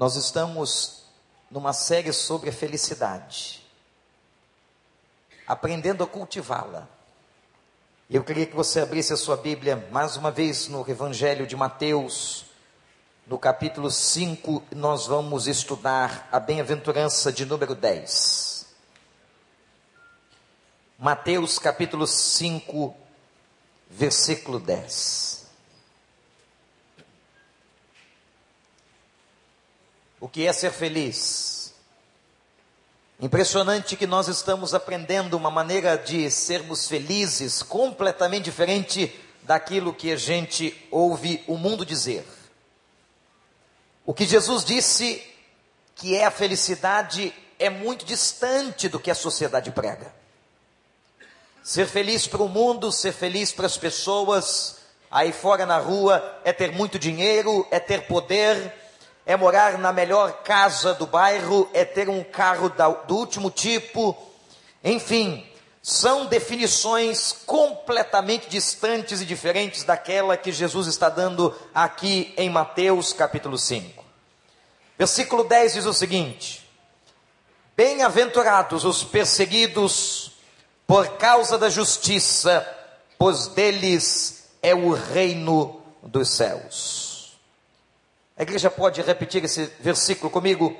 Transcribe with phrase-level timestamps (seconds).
[0.00, 1.02] Nós estamos
[1.50, 3.62] numa série sobre a felicidade,
[5.46, 6.88] aprendendo a cultivá-la.
[8.08, 12.46] Eu queria que você abrisse a sua Bíblia mais uma vez no Evangelho de Mateus,
[13.26, 18.68] no capítulo 5, nós vamos estudar a bem-aventurança de número 10.
[20.98, 22.96] Mateus capítulo 5,
[23.90, 25.39] versículo 10.
[30.20, 31.72] O que é ser feliz?
[33.18, 40.16] Impressionante que nós estamos aprendendo uma maneira de sermos felizes completamente diferente daquilo que a
[40.16, 42.26] gente ouve o mundo dizer.
[44.04, 45.22] O que Jesus disse
[45.94, 50.14] que é a felicidade é muito distante do que a sociedade prega.
[51.62, 54.80] Ser feliz para o mundo, ser feliz para as pessoas
[55.10, 58.79] aí fora na rua é ter muito dinheiro, é ter poder,
[59.30, 62.68] é morar na melhor casa do bairro, é ter um carro
[63.06, 64.16] do último tipo,
[64.82, 65.46] enfim,
[65.80, 73.56] são definições completamente distantes e diferentes daquela que Jesus está dando aqui em Mateus capítulo
[73.56, 74.04] 5.
[74.98, 76.68] Versículo 10 diz o seguinte:
[77.76, 80.32] Bem-aventurados os perseguidos
[80.88, 82.66] por causa da justiça,
[83.16, 87.09] pois deles é o reino dos céus.
[88.40, 90.74] A igreja pode repetir esse versículo comigo?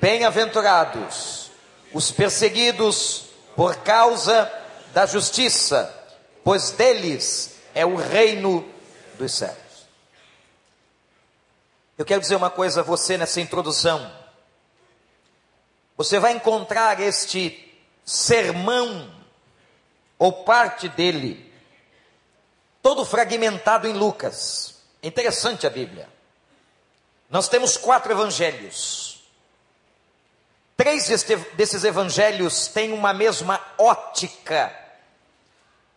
[0.00, 1.50] Bem-aventurados
[1.92, 4.50] os perseguidos por causa
[4.94, 5.94] da justiça,
[6.42, 8.66] pois deles é o reino
[9.18, 9.86] dos céus.
[11.98, 14.10] Eu quero dizer uma coisa a você nessa introdução.
[15.94, 17.70] Você vai encontrar este
[18.02, 19.14] sermão,
[20.18, 21.52] ou parte dele,
[22.80, 24.76] todo fragmentado em Lucas.
[25.02, 26.11] Interessante a Bíblia.
[27.32, 29.22] Nós temos quatro evangelhos.
[30.76, 31.08] Três
[31.54, 34.70] desses evangelhos têm uma mesma ótica,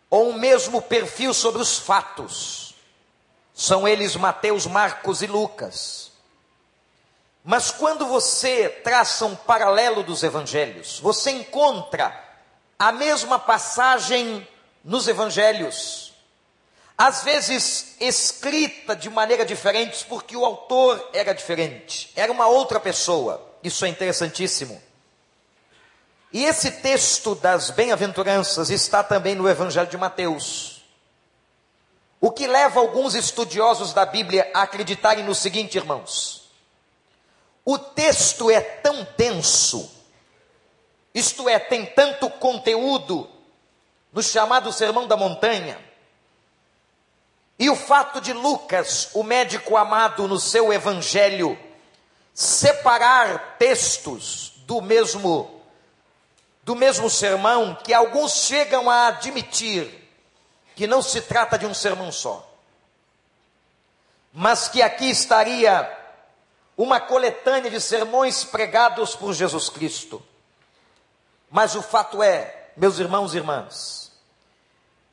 [0.08, 2.74] ou um mesmo perfil sobre os fatos.
[3.54, 6.10] São eles Mateus, Marcos e Lucas.
[7.44, 12.18] Mas quando você traça um paralelo dos evangelhos, você encontra
[12.78, 14.48] a mesma passagem
[14.82, 16.05] nos evangelhos
[16.96, 23.42] às vezes escrita de maneira diferente, porque o autor era diferente, era uma outra pessoa.
[23.62, 24.80] Isso é interessantíssimo.
[26.32, 30.82] E esse texto das bem-aventuranças está também no Evangelho de Mateus.
[32.20, 36.50] O que leva alguns estudiosos da Bíblia a acreditarem no seguinte, irmãos:
[37.64, 39.90] o texto é tão denso,
[41.14, 43.28] isto é, tem tanto conteúdo,
[44.12, 45.78] no chamado Sermão da Montanha,
[47.58, 51.58] e o fato de Lucas, o médico amado no seu evangelho,
[52.34, 55.52] separar textos do mesmo
[56.62, 59.88] do mesmo sermão que alguns chegam a admitir
[60.74, 62.44] que não se trata de um sermão só.
[64.32, 65.88] Mas que aqui estaria
[66.76, 70.20] uma coletânea de sermões pregados por Jesus Cristo.
[71.48, 74.12] Mas o fato é, meus irmãos e irmãs,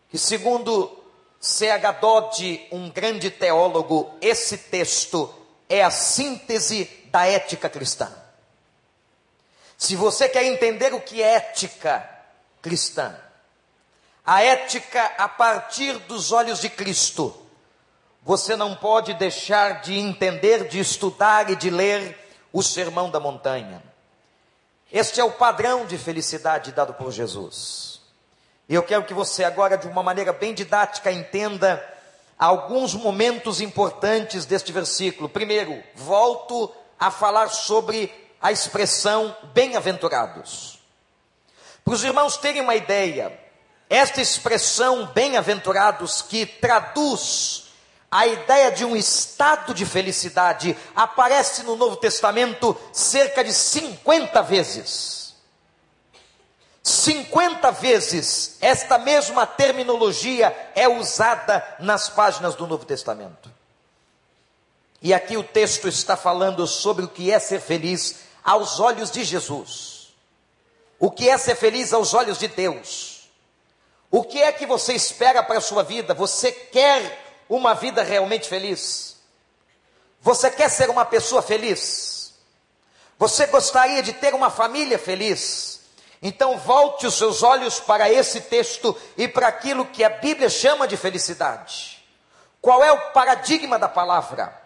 [0.10, 1.03] que segundo
[1.44, 1.92] C.H.
[2.00, 5.30] Dodd, um grande teólogo, esse texto
[5.68, 8.10] é a síntese da ética cristã.
[9.78, 12.10] Se você quer entender o que é ética
[12.62, 13.14] cristã,
[14.26, 17.36] a ética a partir dos olhos de Cristo,
[18.22, 22.18] você não pode deixar de entender, de estudar e de ler
[22.54, 23.84] o Sermão da Montanha.
[24.90, 27.93] Este é o padrão de felicidade dado por Jesus.
[28.68, 31.84] E eu quero que você agora, de uma maneira bem didática, entenda
[32.38, 35.30] alguns momentos importantes deste versículo.
[35.30, 40.80] Primeiro, volto a falar sobre a expressão bem-aventurados.
[41.84, 43.38] Para os irmãos terem uma ideia,
[43.90, 47.66] esta expressão bem-aventurados, que traduz
[48.10, 55.23] a ideia de um estado de felicidade, aparece no Novo Testamento cerca de 50 vezes.
[56.84, 63.50] 50 vezes esta mesma terminologia é usada nas páginas do Novo Testamento.
[65.02, 69.24] E aqui o texto está falando sobre o que é ser feliz aos olhos de
[69.24, 70.14] Jesus.
[71.00, 73.30] O que é ser feliz aos olhos de Deus?
[74.12, 76.14] O que é que você espera para a sua vida?
[76.14, 79.18] Você quer uma vida realmente feliz?
[80.22, 82.34] Você quer ser uma pessoa feliz?
[83.18, 85.73] Você gostaria de ter uma família feliz?
[86.26, 90.88] Então volte os seus olhos para esse texto e para aquilo que a Bíblia chama
[90.88, 92.02] de felicidade.
[92.62, 94.58] Qual é o paradigma da palavra?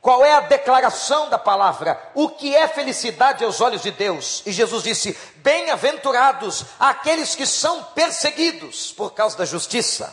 [0.00, 2.10] Qual é a declaração da palavra?
[2.12, 4.42] O que é felicidade aos olhos de Deus?
[4.44, 10.12] E Jesus disse: Bem-aventurados aqueles que são perseguidos por causa da justiça.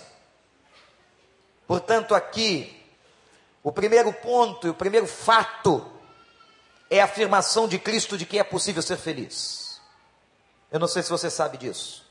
[1.66, 2.86] Portanto, aqui,
[3.64, 5.92] o primeiro ponto e o primeiro fato
[6.88, 9.63] é a afirmação de Cristo de que é possível ser feliz.
[10.74, 12.04] Eu não sei se você sabe disso.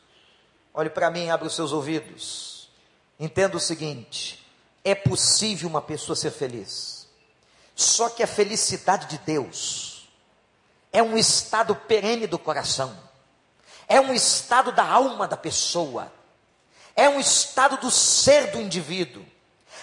[0.73, 2.71] Olhe para mim, abra os seus ouvidos.
[3.19, 4.47] Entenda o seguinte:
[4.85, 7.09] é possível uma pessoa ser feliz.
[7.75, 10.09] Só que a felicidade de Deus
[10.93, 12.97] é um estado perene do coração,
[13.89, 16.13] é um estado da alma da pessoa,
[16.95, 19.27] é um estado do ser do indivíduo.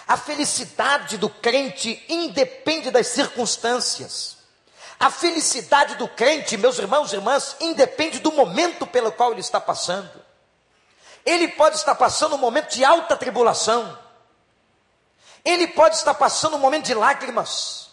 [0.08, 4.39] A felicidade do crente independe das circunstâncias.
[5.00, 9.58] A felicidade do crente, meus irmãos e irmãs, independe do momento pelo qual ele está
[9.58, 10.10] passando.
[11.24, 13.98] Ele pode estar passando um momento de alta tribulação.
[15.42, 17.88] Ele pode estar passando um momento de lágrimas.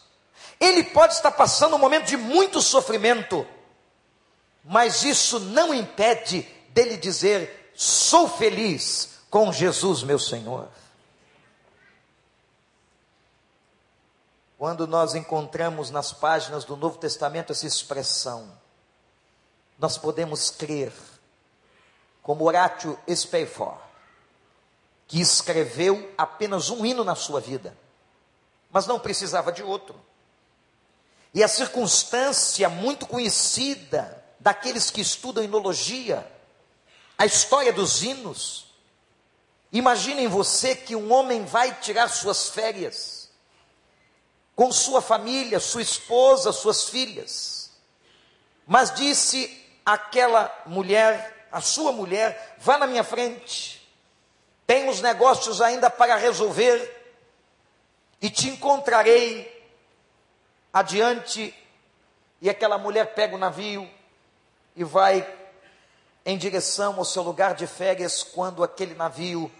[0.60, 3.48] Ele pode estar passando um momento de muito sofrimento.
[4.62, 10.68] Mas isso não impede dele dizer: sou feliz com Jesus, meu Senhor.
[14.58, 18.52] Quando nós encontramos nas páginas do Novo Testamento essa expressão,
[19.78, 20.92] nós podemos crer,
[22.24, 23.80] como Horatio Spafford,
[25.08, 27.78] que escreveu apenas um hino na sua vida,
[28.72, 29.96] mas não precisava de outro.
[31.36, 36.28] E a circunstância muito conhecida daqueles que estudam enologia,
[37.16, 38.74] a história dos hinos.
[39.72, 43.17] Imaginem você que um homem vai tirar suas férias
[44.58, 47.70] com sua família, sua esposa, suas filhas.
[48.66, 53.88] Mas disse aquela mulher, a sua mulher, vá na minha frente,
[54.66, 56.96] tem os negócios ainda para resolver,
[58.20, 59.48] e te encontrarei
[60.74, 61.54] adiante.
[62.42, 63.88] E aquela mulher pega o navio
[64.76, 65.26] e vai
[66.26, 69.52] em direção ao seu lugar de férias, quando aquele navio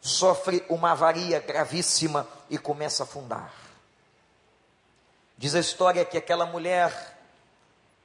[0.00, 3.61] sofre uma avaria gravíssima e começa a afundar.
[5.42, 7.18] Diz a história que aquela mulher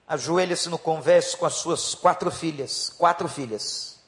[0.07, 3.99] ajoelha-se no convés com as suas quatro filhas, quatro filhas,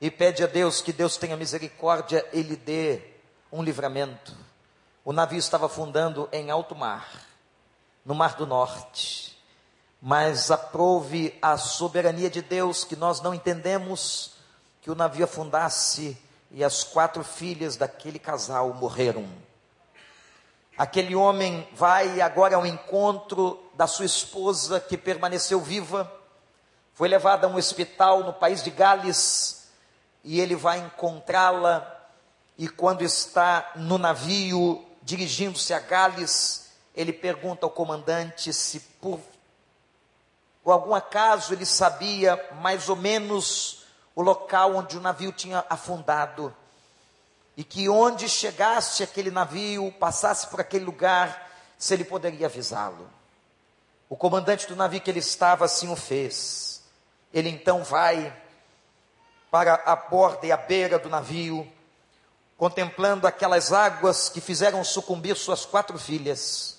[0.00, 3.02] e pede a Deus que Deus tenha misericórdia e lhe dê
[3.50, 4.32] um livramento.
[5.04, 7.26] O navio estava afundando em alto mar,
[8.04, 9.36] no Mar do Norte,
[10.00, 14.36] mas aprove a soberania de Deus que nós não entendemos
[14.82, 16.16] que o navio afundasse
[16.52, 19.26] e as quatro filhas daquele casal morreram.
[20.76, 26.12] Aquele homem vai agora ao encontro da sua esposa que permaneceu viva,
[26.92, 29.68] foi levada a um hospital no país de Gales
[30.22, 31.94] e ele vai encontrá-la.
[32.58, 39.18] E quando está no navio, dirigindo-se a Gales, ele pergunta ao comandante se por,
[40.62, 43.84] por algum acaso ele sabia mais ou menos
[44.14, 46.54] o local onde o navio tinha afundado
[47.56, 53.08] e que onde chegasse aquele navio, passasse por aquele lugar, se ele poderia avisá-lo.
[54.08, 56.82] O comandante do navio que ele estava assim o fez.
[57.32, 58.34] Ele então vai
[59.50, 61.66] para a borda e a beira do navio,
[62.58, 66.76] contemplando aquelas águas que fizeram sucumbir suas quatro filhas,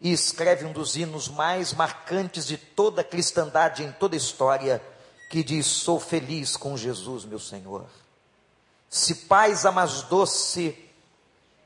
[0.00, 4.82] e escreve um dos hinos mais marcantes de toda a cristandade em toda a história,
[5.30, 7.86] que diz: Sou feliz com Jesus, meu Senhor.
[8.96, 10.74] Se paz a mais doce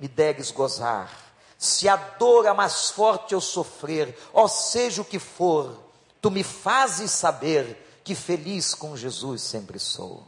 [0.00, 1.08] me deres gozar,
[1.56, 5.78] se a dor a mais forte eu sofrer, ó seja o que for,
[6.20, 10.26] tu me fazes saber que feliz com Jesus sempre sou.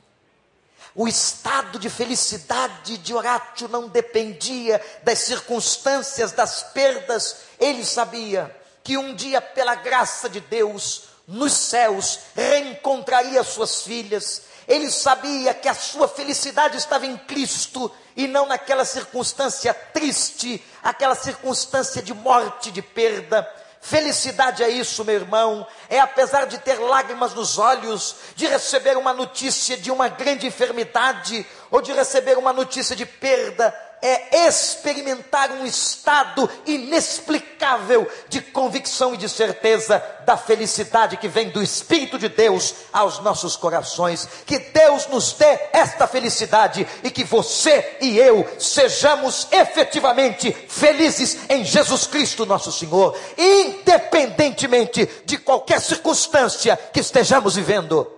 [0.95, 7.37] O estado de felicidade de Horácio não dependia das circunstâncias, das perdas.
[7.59, 14.91] Ele sabia que um dia, pela graça de Deus, nos céus, reencontraria suas filhas, ele
[14.91, 22.03] sabia que a sua felicidade estava em Cristo e não naquela circunstância triste, aquela circunstância
[22.03, 23.49] de morte, de perda.
[23.81, 29.13] Felicidade é isso, meu irmão, é apesar de ter lágrimas nos olhos, de receber uma
[29.13, 35.65] notícia de uma grande enfermidade, ou de receber uma notícia de perda, é experimentar um
[35.65, 42.75] estado inexplicável de convicção e de certeza da felicidade que vem do Espírito de Deus
[42.93, 44.29] aos nossos corações.
[44.45, 51.65] Que Deus nos dê esta felicidade e que você e eu sejamos efetivamente felizes em
[51.65, 58.11] Jesus Cristo, nosso Senhor, independentemente de qualquer circunstância que estejamos vivendo.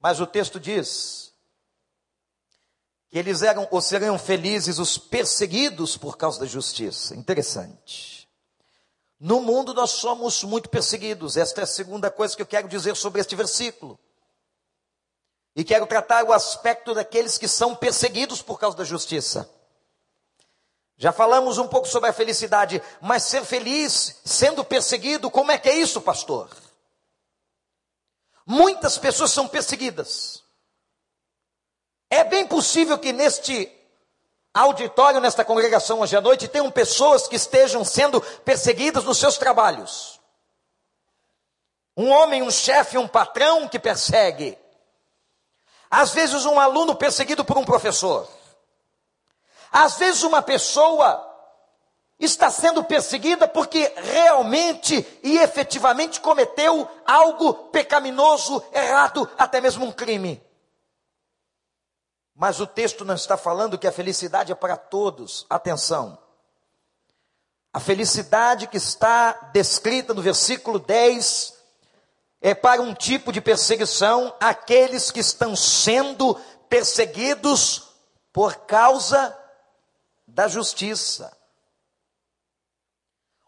[0.00, 1.17] Mas o texto diz
[3.10, 7.14] que eles eram ou seriam felizes os perseguidos por causa da justiça.
[7.16, 8.28] Interessante.
[9.18, 11.36] No mundo nós somos muito perseguidos.
[11.36, 13.98] Esta é a segunda coisa que eu quero dizer sobre este versículo.
[15.56, 19.50] E quero tratar o aspecto daqueles que são perseguidos por causa da justiça.
[20.96, 25.68] Já falamos um pouco sobre a felicidade, mas ser feliz sendo perseguido, como é que
[25.68, 26.50] é isso, pastor?
[28.44, 30.42] Muitas pessoas são perseguidas.
[32.10, 33.70] É bem possível que neste
[34.52, 40.18] auditório, nesta congregação hoje à noite, tenham pessoas que estejam sendo perseguidas nos seus trabalhos.
[41.96, 44.56] Um homem, um chefe, um patrão que persegue.
[45.90, 48.28] Às vezes, um aluno perseguido por um professor.
[49.70, 51.24] Às vezes, uma pessoa
[52.18, 60.42] está sendo perseguida porque realmente e efetivamente cometeu algo pecaminoso, errado, até mesmo um crime.
[62.40, 65.44] Mas o texto não está falando que a felicidade é para todos.
[65.50, 66.16] Atenção.
[67.72, 71.52] A felicidade que está descrita no versículo 10
[72.40, 76.36] é para um tipo de perseguição, aqueles que estão sendo
[76.68, 77.88] perseguidos
[78.32, 79.36] por causa
[80.24, 81.36] da justiça.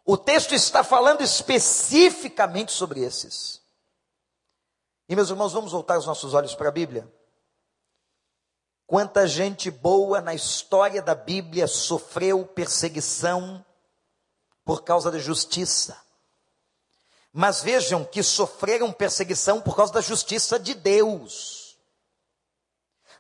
[0.05, 3.63] O texto está falando especificamente sobre esses.
[5.09, 7.09] E meus irmãos, vamos voltar os nossos olhos para a Bíblia.
[8.91, 13.65] Quanta gente boa na história da Bíblia sofreu perseguição
[14.65, 15.97] por causa da justiça.
[17.33, 21.79] Mas vejam que sofreram perseguição por causa da justiça de Deus.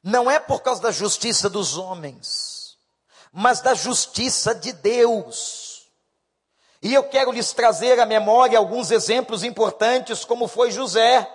[0.02, 2.76] Não é por causa da justiça dos homens,
[3.32, 5.88] mas da justiça de Deus.
[6.82, 11.32] E eu quero lhes trazer à memória alguns exemplos importantes, como foi José.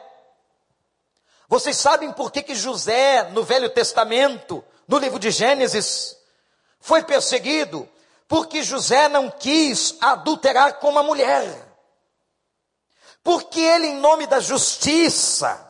[1.56, 6.18] Vocês sabem por que, que José, no Velho Testamento, no livro de Gênesis,
[6.82, 7.88] foi perseguido?
[8.28, 11.66] Porque José não quis adulterar com uma mulher.
[13.24, 15.66] Porque ele, em nome da justiça,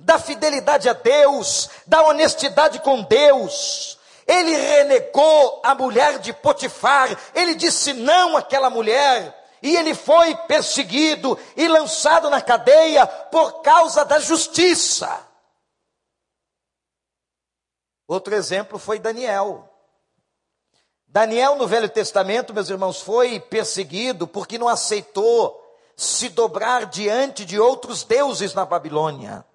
[0.00, 7.54] da fidelidade a Deus, da honestidade com Deus, ele renegou a mulher de Potifar, ele
[7.54, 9.32] disse não àquela mulher,
[9.64, 15.26] e ele foi perseguido e lançado na cadeia por causa da justiça.
[18.06, 19.66] Outro exemplo foi Daniel.
[21.06, 25.58] Daniel, no Velho Testamento, meus irmãos, foi perseguido porque não aceitou
[25.96, 29.46] se dobrar diante de outros deuses na Babilônia.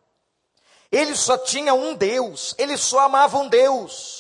[0.92, 4.19] Ele só tinha um Deus, ele só amava um Deus.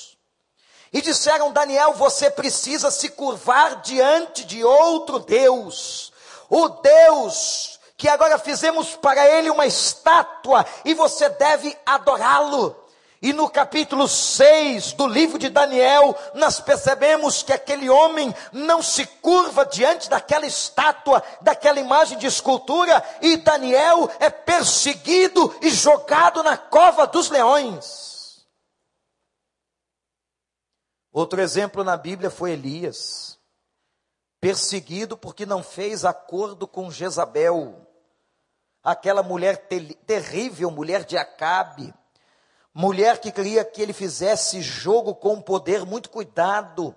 [0.91, 6.12] E disseram: Daniel, você precisa se curvar diante de outro Deus,
[6.50, 12.74] o Deus que agora fizemos para ele uma estátua e você deve adorá-lo.
[13.22, 19.05] E no capítulo 6 do livro de Daniel, nós percebemos que aquele homem não se
[19.05, 26.55] curva diante daquela estátua, daquela imagem de escultura, e Daniel é perseguido e jogado na
[26.55, 28.09] cova dos leões.
[31.19, 33.38] Outro exemplo na Bíblia foi Elias,
[34.39, 37.85] perseguido porque não fez acordo com Jezabel,
[38.81, 41.93] aquela mulher ter terrível, mulher de Acabe,
[42.73, 46.95] mulher que queria que ele fizesse jogo com o poder, muito cuidado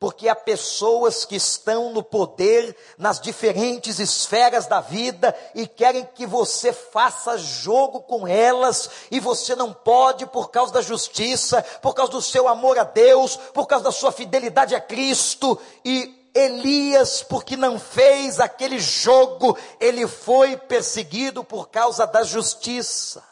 [0.00, 6.24] porque há pessoas que estão no poder nas diferentes esferas da vida e querem que
[6.24, 12.12] você faça jogo com elas e você não pode por causa da justiça, por causa
[12.12, 17.56] do seu amor a Deus, por causa da sua fidelidade a Cristo e Elias, porque
[17.56, 23.26] não fez aquele jogo, ele foi perseguido por causa da justiça.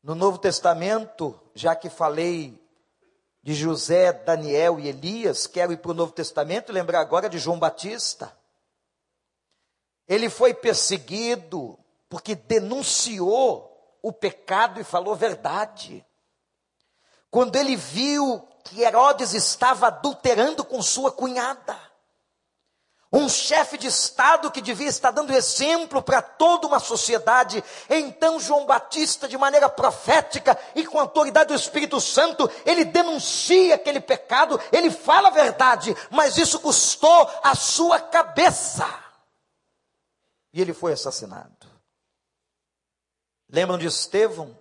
[0.00, 2.67] No Novo Testamento, já que falei
[3.48, 7.38] de José, Daniel e Elias, quero ir para o Novo Testamento e lembrar agora de
[7.38, 8.30] João Batista.
[10.06, 11.78] Ele foi perseguido
[12.10, 16.04] porque denunciou o pecado e falou verdade.
[17.30, 21.74] Quando ele viu que Herodes estava adulterando com sua cunhada,
[23.12, 27.64] um chefe de Estado que devia estar dando exemplo para toda uma sociedade.
[27.88, 33.74] Então, João Batista, de maneira profética e com a autoridade do Espírito Santo, ele denuncia
[33.74, 38.86] aquele pecado, ele fala a verdade, mas isso custou a sua cabeça.
[40.52, 41.66] E ele foi assassinado.
[43.50, 44.56] Lembram de Estevão?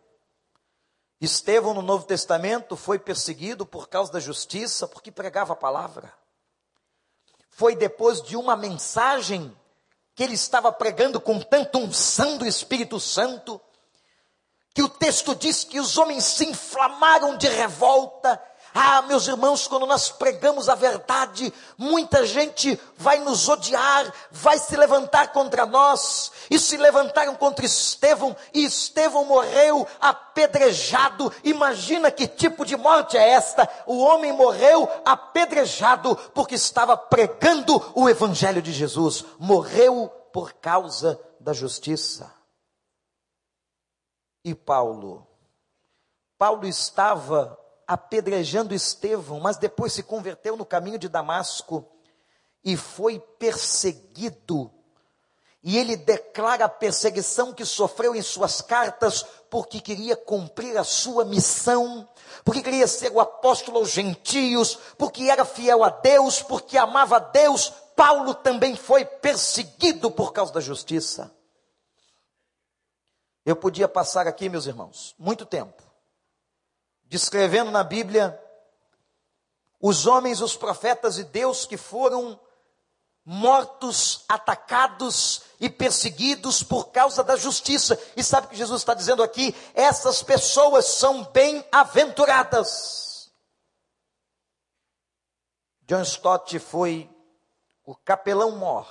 [1.19, 6.13] Estevão, no Novo Testamento, foi perseguido por causa da justiça, porque pregava a palavra
[7.57, 9.51] foi depois de uma mensagem
[10.13, 13.59] que ele estava pregando com tanta unção do Espírito Santo,
[14.75, 18.39] que o texto diz que os homens se inflamaram de revolta.
[18.79, 24.77] Ah, meus irmãos, quando nós pregamos a verdade, muita gente vai nos odiar, vai se
[24.77, 31.33] levantar contra nós, e se levantaram contra Estevão, e Estevão morreu apedrejado.
[31.43, 33.67] Imagina que tipo de morte é esta?
[33.87, 41.51] O homem morreu apedrejado porque estava pregando o Evangelho de Jesus, morreu por causa da
[41.51, 42.37] justiça
[44.47, 45.27] e Paulo.
[46.37, 51.87] Paulo estava apedrejando Estevão, mas depois se converteu no caminho de Damasco
[52.63, 54.71] e foi perseguido.
[55.63, 61.25] E ele declara a perseguição que sofreu em suas cartas, porque queria cumprir a sua
[61.25, 62.07] missão,
[62.43, 67.19] porque queria ser o apóstolo aos gentios, porque era fiel a Deus, porque amava a
[67.19, 67.71] Deus.
[67.95, 71.31] Paulo também foi perseguido por causa da justiça.
[73.45, 75.81] Eu podia passar aqui, meus irmãos, muito tempo,
[77.07, 78.39] descrevendo na Bíblia
[79.79, 82.39] os homens, os profetas de Deus que foram
[83.23, 87.99] mortos, atacados e perseguidos por causa da justiça.
[88.15, 89.53] E sabe o que Jesus está dizendo aqui?
[89.73, 93.29] Essas pessoas são bem-aventuradas.
[95.81, 97.09] John Stott foi
[97.83, 98.87] o capelão-mor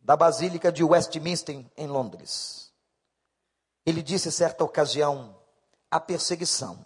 [0.00, 2.72] da Basílica de Westminster, em Londres.
[3.86, 5.39] Ele disse certa ocasião:
[5.90, 6.78] a perseguição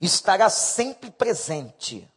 [0.00, 2.08] estará sempre presente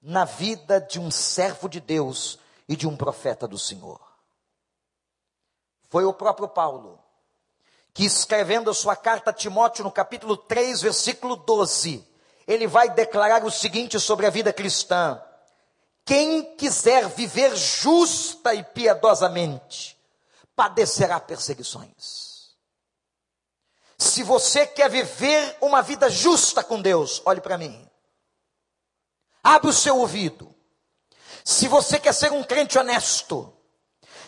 [0.00, 4.00] na vida de um servo de Deus e de um profeta do Senhor.
[5.88, 7.02] Foi o próprio Paulo
[7.92, 12.06] que, escrevendo a sua carta a Timóteo, no capítulo 3, versículo 12,
[12.46, 15.20] ele vai declarar o seguinte sobre a vida cristã:
[16.04, 19.98] Quem quiser viver justa e piedosamente,
[20.54, 22.25] padecerá perseguições.
[23.98, 27.88] Se você quer viver uma vida justa com Deus, olhe para mim.
[29.42, 30.54] Abre o seu ouvido.
[31.44, 33.56] Se você quer ser um crente honesto,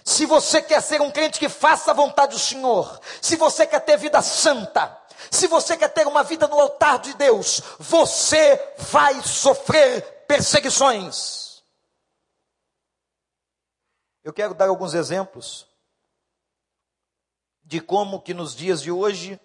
[0.05, 3.81] se você quer ser um crente que faça a vontade do Senhor, se você quer
[3.81, 4.97] ter vida santa,
[5.31, 11.63] se você quer ter uma vida no altar de Deus, você vai sofrer perseguições.
[14.25, 15.67] Eu quero dar alguns exemplos
[17.65, 19.39] de como que nos dias de hoje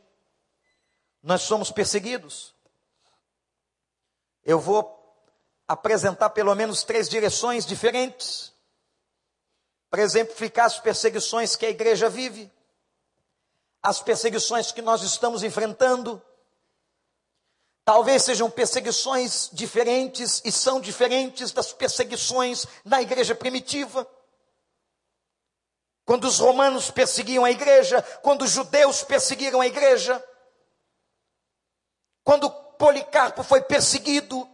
[1.24, 2.54] nós somos perseguidos.
[4.44, 5.00] Eu vou
[5.66, 8.52] apresentar pelo menos três direções diferentes
[9.90, 12.52] para exemplificar as perseguições que a igreja vive,
[13.82, 16.22] as perseguições que nós estamos enfrentando.
[17.86, 24.08] Talvez sejam perseguições diferentes e são diferentes das perseguições na igreja primitiva.
[26.06, 30.22] Quando os romanos perseguiam a igreja, quando os judeus perseguiram a igreja,
[32.24, 34.48] quando Policarpo foi perseguido,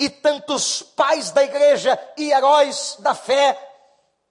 [0.00, 3.58] e tantos pais da igreja e heróis da fé,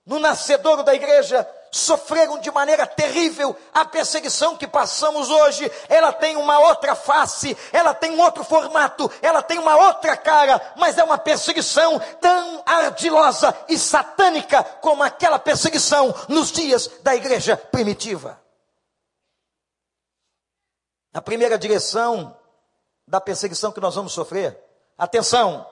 [0.04, 5.72] no nascedouro da igreja, sofreram de maneira terrível a perseguição que passamos hoje.
[5.88, 10.60] Ela tem uma outra face, ela tem um outro formato, ela tem uma outra cara,
[10.76, 17.56] mas é uma perseguição tão ardilosa e satânica como aquela perseguição nos dias da igreja
[17.56, 18.42] primitiva.
[21.14, 22.38] A primeira direção
[23.08, 24.58] da perseguição que nós vamos sofrer,
[24.98, 25.68] atenção,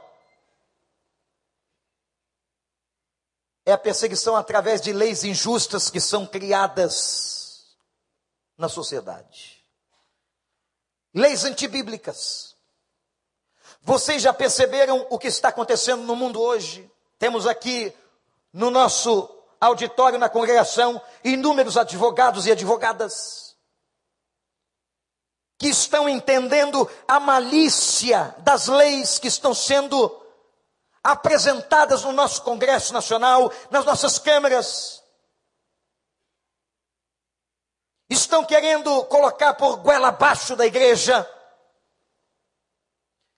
[3.64, 7.78] é a perseguição através de leis injustas que são criadas
[8.58, 9.64] na sociedade.
[11.14, 12.56] Leis antibíblicas.
[13.82, 16.90] Vocês já perceberam o que está acontecendo no mundo hoje?
[17.20, 17.94] Temos aqui
[18.52, 19.30] no nosso
[19.62, 23.47] auditório, na congregação, inúmeros advogados e advogadas
[25.58, 30.24] que estão entendendo a malícia das leis que estão sendo
[31.04, 35.04] apresentadas no nosso Congresso Nacional, nas nossas câmeras.
[38.10, 41.28] Estão querendo colocar por goela abaixo da igreja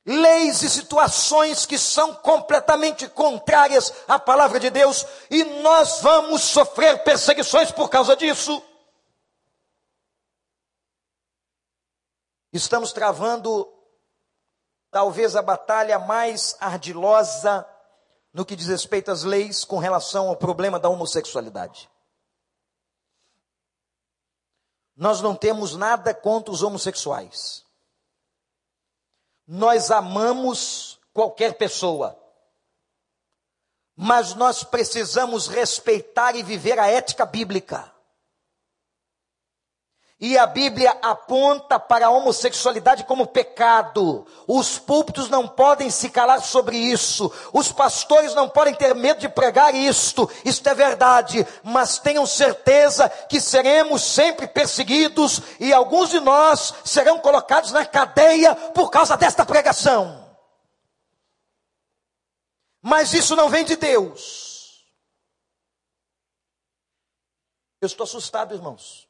[0.10, 7.04] leis e situações que são completamente contrárias à palavra de Deus, e nós vamos sofrer
[7.04, 8.62] perseguições por causa disso.
[12.52, 13.72] Estamos travando
[14.90, 17.68] talvez a batalha mais ardilosa
[18.34, 21.90] no que diz respeito às leis com relação ao problema da homossexualidade.
[24.96, 27.66] Nós não temos nada contra os homossexuais.
[29.48, 32.20] Nós amamos qualquer pessoa.
[33.96, 37.89] Mas nós precisamos respeitar e viver a ética bíblica.
[40.22, 44.28] E a Bíblia aponta para a homossexualidade como pecado.
[44.46, 47.32] Os púlpitos não podem se calar sobre isso.
[47.54, 50.30] Os pastores não podem ter medo de pregar isto.
[50.44, 51.48] Isto é verdade.
[51.64, 58.54] Mas tenham certeza que seremos sempre perseguidos e alguns de nós serão colocados na cadeia
[58.54, 60.36] por causa desta pregação.
[62.82, 64.86] Mas isso não vem de Deus.
[67.80, 69.09] Eu estou assustado, irmãos.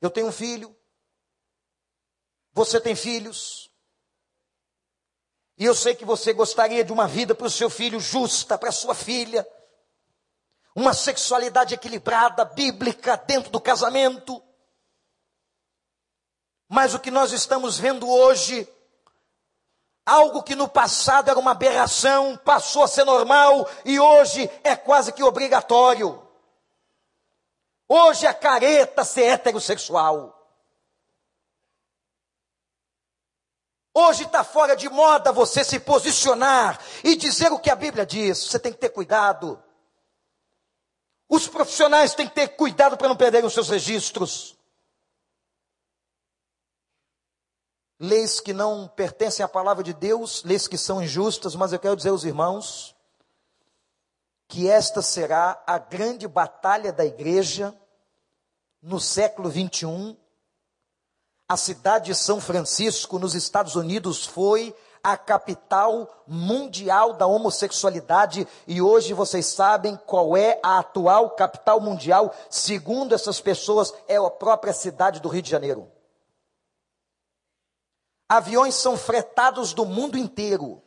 [0.00, 0.76] Eu tenho um filho.
[2.52, 3.70] Você tem filhos.
[5.56, 8.68] E eu sei que você gostaria de uma vida para o seu filho justa, para
[8.68, 9.46] a sua filha.
[10.74, 14.40] Uma sexualidade equilibrada, bíblica, dentro do casamento.
[16.68, 18.68] Mas o que nós estamos vendo hoje,
[20.06, 25.12] algo que no passado era uma aberração, passou a ser normal e hoje é quase
[25.12, 26.27] que obrigatório.
[27.88, 30.34] Hoje é careta ser heterossexual.
[33.94, 38.44] Hoje está fora de moda você se posicionar e dizer o que a Bíblia diz.
[38.44, 39.60] Você tem que ter cuidado.
[41.28, 44.56] Os profissionais têm que ter cuidado para não perderem os seus registros.
[47.98, 51.96] Leis que não pertencem à palavra de Deus, leis que são injustas, mas eu quero
[51.96, 52.94] dizer aos irmãos
[54.48, 57.74] que esta será a grande batalha da igreja
[58.82, 60.16] no século 21.
[61.46, 68.80] A cidade de São Francisco, nos Estados Unidos, foi a capital mundial da homossexualidade e
[68.80, 74.72] hoje vocês sabem qual é a atual capital mundial, segundo essas pessoas, é a própria
[74.72, 75.90] cidade do Rio de Janeiro.
[78.28, 80.82] Aviões são fretados do mundo inteiro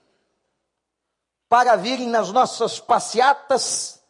[1.51, 4.01] para virem nas nossas passeatas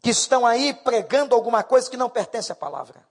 [0.00, 3.06] que estão aí pregando alguma coisa que não pertence à palavra.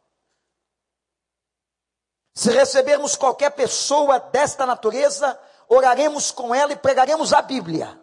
[2.33, 8.01] Se recebermos qualquer pessoa desta natureza, oraremos com ela e pregaremos a Bíblia.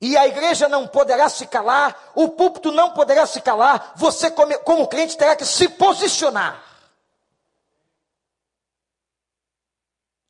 [0.00, 4.86] E a igreja não poderá se calar, o púlpito não poderá se calar, você, como,
[4.86, 6.62] crente, terá que se posicionar.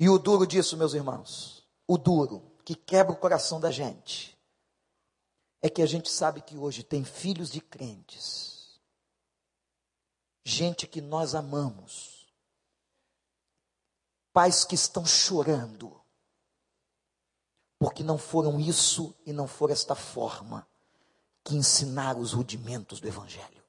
[0.00, 4.36] E o duro disso, meus irmãos, o duro, que quebra o coração da gente
[5.60, 8.80] é que a gente sabe que hoje tem filhos de crentes,
[10.44, 12.32] gente que nós amamos,
[14.32, 16.00] pais que estão chorando,
[17.78, 20.66] porque não foram isso e não foram esta forma
[21.42, 23.62] que ensinaram os rudimentos do Evangelho.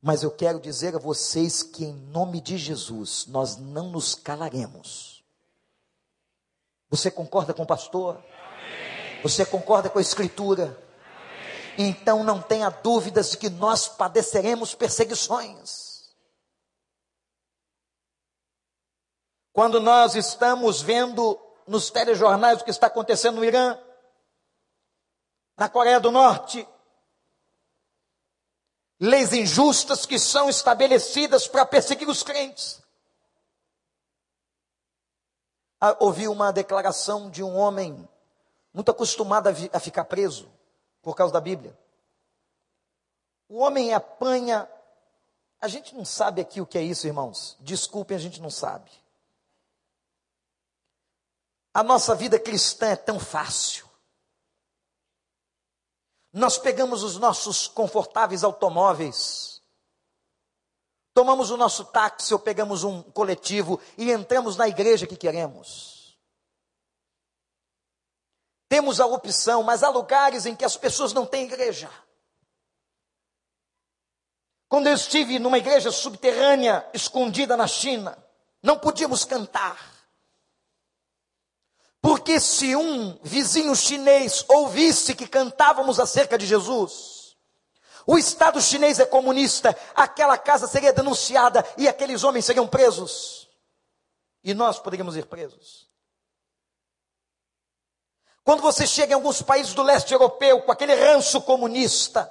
[0.00, 5.13] Mas eu quero dizer a vocês que, em nome de Jesus, nós não nos calaremos
[6.96, 8.16] você concorda com o pastor?
[8.16, 9.20] Amém.
[9.22, 10.78] Você concorda com a escritura?
[11.76, 11.88] Amém.
[11.90, 16.14] Então não tenha dúvidas de que nós padeceremos perseguições.
[19.52, 23.76] Quando nós estamos vendo nos telejornais o que está acontecendo no Irã,
[25.56, 26.66] na Coreia do Norte,
[29.00, 32.83] leis injustas que são estabelecidas para perseguir os crentes
[35.98, 38.08] ouvi uma declaração de um homem
[38.72, 40.50] muito acostumado a, a ficar preso
[41.02, 41.76] por causa da Bíblia.
[43.48, 44.68] O homem apanha.
[45.60, 47.56] A gente não sabe aqui o que é isso, irmãos.
[47.60, 48.90] Desculpem, a gente não sabe.
[51.72, 53.88] A nossa vida cristã é tão fácil.
[56.32, 59.53] Nós pegamos os nossos confortáveis automóveis
[61.14, 66.18] tomamos o nosso táxi ou pegamos um coletivo e entramos na igreja que queremos.
[68.68, 71.88] Temos a opção, mas há lugares em que as pessoas não têm igreja.
[74.68, 78.18] Quando eu estive numa igreja subterrânea, escondida na China,
[78.60, 79.94] não podíamos cantar.
[82.02, 87.13] Porque se um vizinho chinês ouvisse que cantávamos acerca de Jesus,
[88.06, 93.48] o Estado chinês é comunista, aquela casa seria denunciada e aqueles homens seriam presos.
[94.42, 95.88] E nós poderíamos ir presos.
[98.44, 102.30] Quando você chega em alguns países do leste europeu com aquele ranço comunista,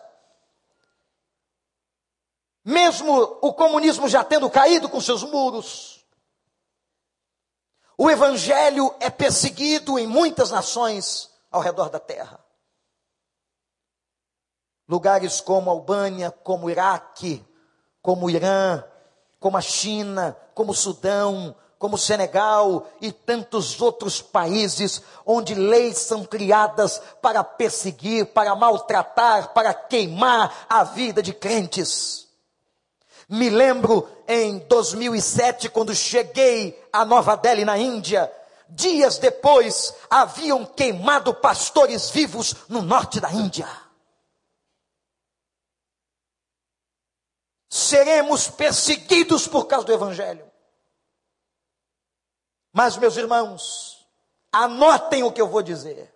[2.63, 6.05] mesmo o comunismo já tendo caído com seus muros,
[7.97, 12.42] o evangelho é perseguido em muitas nações ao redor da terra.
[14.88, 17.43] Lugares como Albânia, como Iraque,
[18.02, 18.84] como Irã,
[19.39, 26.24] como a China, como o Sudão, como Senegal e tantos outros países, onde leis são
[26.24, 32.28] criadas para perseguir, para maltratar, para queimar a vida de crentes.
[33.28, 38.32] Me lembro em 2007, quando cheguei a Nova Delhi, na Índia,
[38.69, 43.67] dias depois, haviam queimado pastores vivos no norte da Índia.
[47.93, 50.51] Seremos perseguidos por causa do Evangelho.
[52.71, 54.10] Mas, meus irmãos,
[54.51, 56.12] anotem o que eu vou dizer.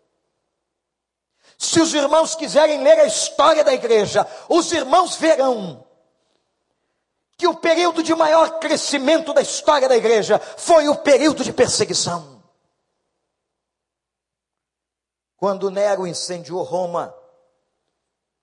[1.55, 5.85] Se os irmãos quiserem ler a história da igreja, os irmãos verão
[7.37, 12.43] que o período de maior crescimento da história da igreja foi o período de perseguição.
[15.35, 17.15] Quando Nero incendiou Roma,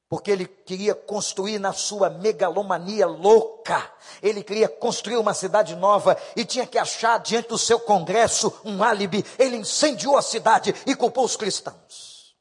[0.09, 3.91] porque ele queria construir na sua megalomania louca,
[4.23, 8.83] ele queria construir uma cidade nova e tinha que achar diante do seu congresso um
[8.83, 9.25] álibi.
[9.39, 12.35] Ele incendiou a cidade e culpou os cristãos.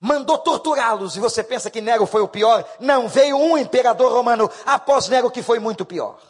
[0.00, 2.68] Mandou torturá-los, e você pensa que Nero foi o pior?
[2.78, 6.20] Não, veio um imperador romano após Nero que foi muito pior.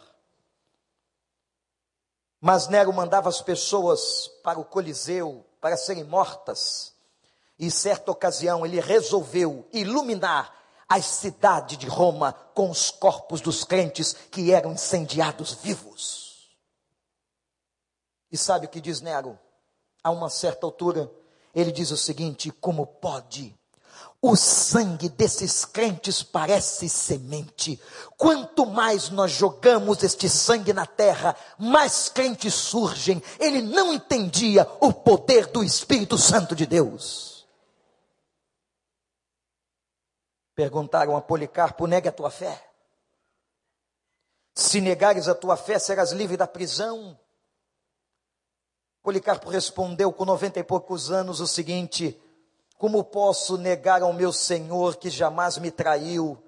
[2.40, 6.93] Mas Nero mandava as pessoas para o Coliseu para serem mortas
[7.58, 10.52] e certa ocasião ele resolveu iluminar
[10.88, 16.54] a cidade de Roma com os corpos dos crentes que eram incendiados vivos.
[18.30, 19.38] E sabe o que diz Nero?
[20.02, 21.10] A uma certa altura,
[21.54, 23.56] ele diz o seguinte: como pode?
[24.20, 27.78] O sangue desses crentes parece semente.
[28.16, 33.22] Quanto mais nós jogamos este sangue na terra, mais crentes surgem.
[33.38, 37.33] Ele não entendia o poder do Espírito Santo de Deus.
[40.54, 42.62] Perguntaram a Policarpo: negue a tua fé.
[44.54, 47.18] Se negares a tua fé, serás livre da prisão.
[49.02, 52.20] Policarpo respondeu com noventa e poucos anos o seguinte:
[52.78, 56.38] Como posso negar ao meu Senhor que jamais me traiu,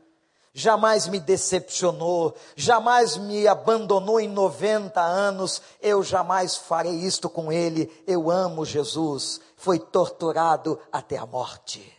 [0.54, 5.60] jamais me decepcionou, jamais me abandonou em 90 anos?
[5.82, 7.92] Eu jamais farei isto com ele.
[8.06, 9.40] Eu amo Jesus.
[9.56, 11.95] Foi torturado até a morte.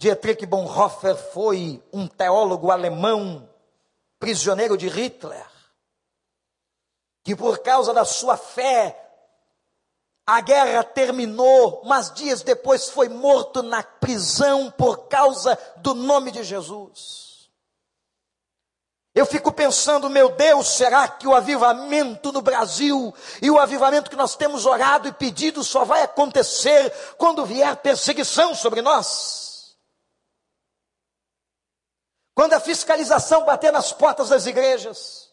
[0.00, 3.46] Dietrich Bonhoeffer foi um teólogo alemão,
[4.18, 5.46] prisioneiro de Hitler,
[7.22, 8.98] que por causa da sua fé,
[10.26, 16.44] a guerra terminou, mas dias depois foi morto na prisão por causa do nome de
[16.44, 17.50] Jesus.
[19.14, 24.16] Eu fico pensando, meu Deus, será que o avivamento no Brasil e o avivamento que
[24.16, 29.49] nós temos orado e pedido só vai acontecer quando vier perseguição sobre nós?
[32.40, 35.30] Quando a fiscalização bater nas portas das igrejas,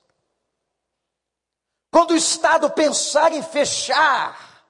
[1.90, 4.68] quando o Estado pensar em fechar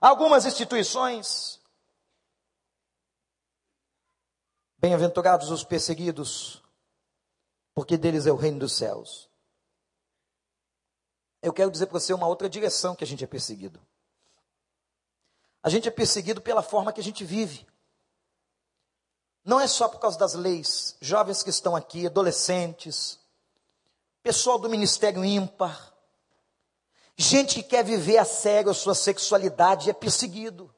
[0.00, 1.60] algumas instituições,
[4.78, 6.64] bem-aventurados os perseguidos,
[7.74, 9.28] porque deles é o reino dos céus.
[11.42, 13.78] Eu quero dizer para você uma outra direção que a gente é perseguido.
[15.62, 17.66] A gente é perseguido pela forma que a gente vive.
[19.44, 20.96] Não é só por causa das leis.
[21.00, 23.18] Jovens que estão aqui, adolescentes,
[24.22, 25.92] pessoal do ministério ímpar,
[27.14, 30.74] gente que quer viver a sério a sua sexualidade é perseguido.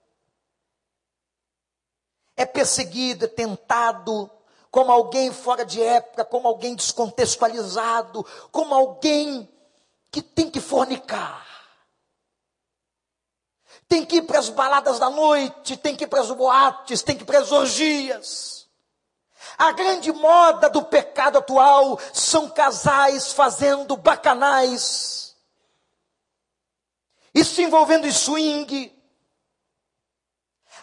[2.36, 4.28] É perseguido, é tentado
[4.68, 9.48] como alguém fora de época, como alguém descontextualizado, como alguém
[10.10, 11.46] que tem que fornicar.
[13.88, 17.16] Tem que ir para as baladas da noite, tem que ir para as boates, tem
[17.16, 18.55] que ir para as orgias.
[19.58, 25.16] A grande moda do pecado atual são casais fazendo bacanais
[27.56, 28.92] se envolvendo em swing.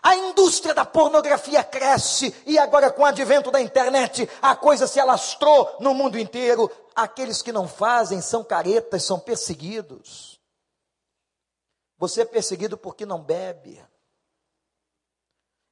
[0.02, 5.00] A indústria da pornografia cresce e agora com o advento da internet a coisa se
[5.00, 6.70] alastrou no mundo inteiro.
[6.96, 10.40] Aqueles que não fazem são caretas, são perseguidos.
[11.98, 13.82] Você é perseguido porque não bebe.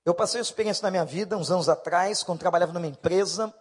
[0.03, 3.53] Eu passei uma experiência na minha vida, uns anos atrás, quando trabalhava numa empresa,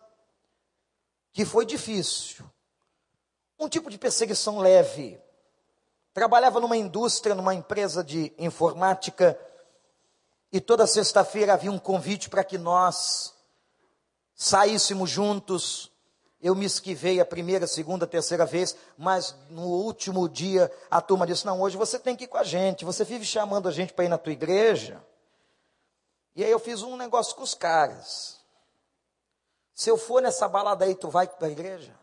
[1.32, 2.44] que foi difícil.
[3.58, 5.20] Um tipo de perseguição leve.
[6.14, 9.38] Trabalhava numa indústria, numa empresa de informática,
[10.50, 13.34] e toda sexta-feira havia um convite para que nós
[14.34, 15.92] saíssemos juntos.
[16.42, 21.44] Eu me esquivei a primeira, segunda, terceira vez, mas no último dia a turma disse:
[21.44, 24.06] Não, hoje você tem que ir com a gente, você vive chamando a gente para
[24.06, 25.04] ir na tua igreja.
[26.34, 28.40] E aí eu fiz um negócio com os caras.
[29.74, 31.98] Se eu for nessa balada aí, tu vai para a igreja?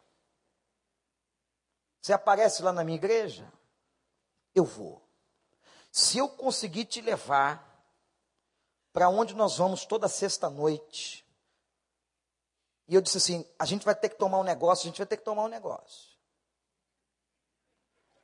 [2.02, 3.52] Você aparece lá na minha igreja?
[4.54, 5.02] Eu vou.
[5.92, 7.64] Se eu conseguir te levar
[8.92, 11.26] para onde nós vamos toda sexta-noite,
[12.88, 15.08] e eu disse assim: a gente vai ter que tomar um negócio, a gente vai
[15.08, 16.18] ter que tomar um negócio.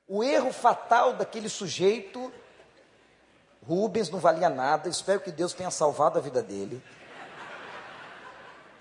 [0.08, 2.32] O erro fatal daquele sujeito,
[3.68, 6.84] Rubens não valia nada, espero que Deus tenha salvado a vida dele.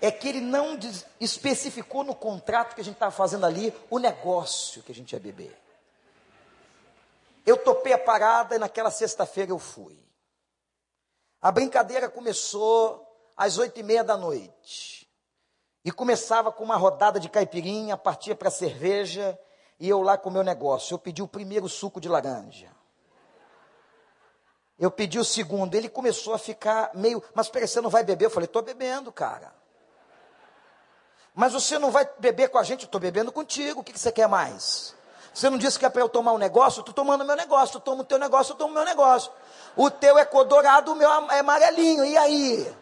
[0.01, 0.77] É que ele não
[1.19, 5.19] especificou no contrato que a gente estava fazendo ali o negócio que a gente ia
[5.19, 5.57] beber.
[7.45, 9.97] Eu topei a parada e naquela sexta-feira eu fui.
[11.41, 15.09] A brincadeira começou às oito e meia da noite.
[15.85, 19.37] E começava com uma rodada de caipirinha, partia para cerveja,
[19.79, 20.93] e eu lá com o meu negócio.
[20.93, 22.71] Eu pedi o primeiro suco de laranja.
[24.79, 25.75] Eu pedi o segundo.
[25.75, 28.25] Ele começou a ficar meio, mas peraí, você não vai beber?
[28.25, 29.53] Eu falei, estou bebendo, cara.
[31.35, 32.85] Mas você não vai beber com a gente?
[32.85, 33.81] Estou bebendo contigo.
[33.81, 34.95] O que, que você quer mais?
[35.33, 36.81] Você não disse que é para eu tomar um negócio?
[36.81, 37.79] Estou tomando meu negócio.
[37.79, 39.31] Tu toma o teu negócio, eu tomo meu negócio.
[39.75, 42.05] O teu é cor dourado, o meu é amarelinho.
[42.05, 42.75] E aí?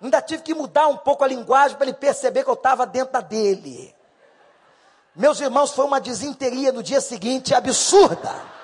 [0.00, 3.12] Ainda tive que mudar um pouco a linguagem para ele perceber que eu estava dentro
[3.12, 3.94] da dele.
[5.14, 8.55] Meus irmãos, foi uma desinteria no dia seguinte absurda.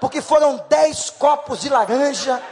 [0.00, 2.42] Porque foram dez copos de laranja.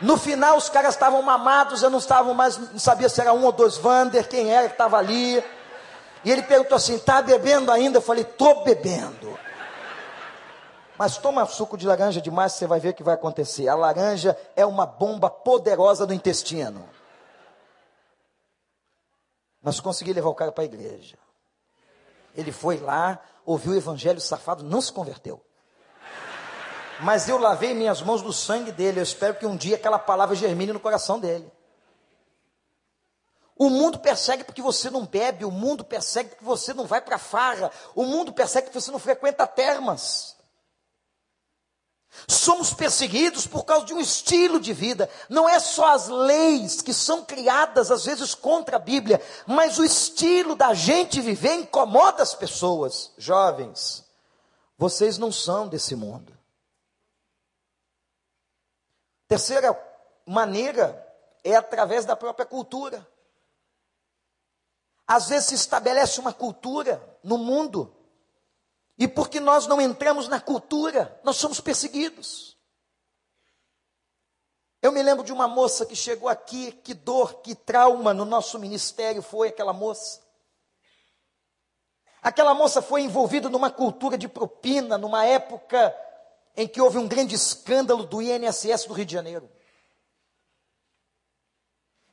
[0.00, 3.44] No final os caras estavam mamados, eu não estava mais, não sabia se era um
[3.44, 5.42] ou dois Vander, quem era que estava ali.
[6.24, 9.38] E ele perguntou assim: "Tá bebendo ainda?" Eu falei: "Tô bebendo".
[10.96, 13.68] Mas toma suco de laranja demais, você vai ver o que vai acontecer.
[13.68, 16.88] A laranja é uma bomba poderosa do intestino.
[19.62, 21.18] Nós conseguimos levar o cara para a igreja.
[22.36, 25.42] Ele foi lá, ouviu o evangelho safado, não se converteu.
[27.00, 29.00] Mas eu lavei minhas mãos do sangue dele.
[29.00, 31.50] Eu espero que um dia aquela palavra germine no coração dele.
[33.56, 37.18] O mundo persegue porque você não bebe, o mundo persegue porque você não vai para
[37.18, 40.34] farra, o mundo persegue porque você não frequenta termas.
[42.28, 45.10] Somos perseguidos por causa de um estilo de vida.
[45.28, 49.84] Não é só as leis que são criadas às vezes contra a Bíblia, mas o
[49.84, 53.12] estilo da gente viver incomoda as pessoas.
[53.18, 54.04] Jovens,
[54.78, 56.33] vocês não são desse mundo.
[59.34, 59.76] Terceira
[60.24, 61.04] maneira
[61.42, 63.04] é através da própria cultura.
[65.04, 67.92] Às vezes se estabelece uma cultura no mundo
[68.96, 72.56] e porque nós não entramos na cultura, nós somos perseguidos.
[74.80, 78.56] Eu me lembro de uma moça que chegou aqui, que dor, que trauma no nosso
[78.56, 80.22] ministério foi aquela moça.
[82.22, 85.92] Aquela moça foi envolvida numa cultura de propina, numa época
[86.56, 89.50] em que houve um grande escândalo do INSS do Rio de Janeiro.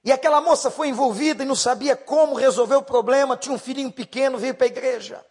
[0.03, 3.91] E aquela moça foi envolvida e não sabia como resolver o problema, tinha um filhinho
[3.91, 5.23] pequeno, veio para a igreja.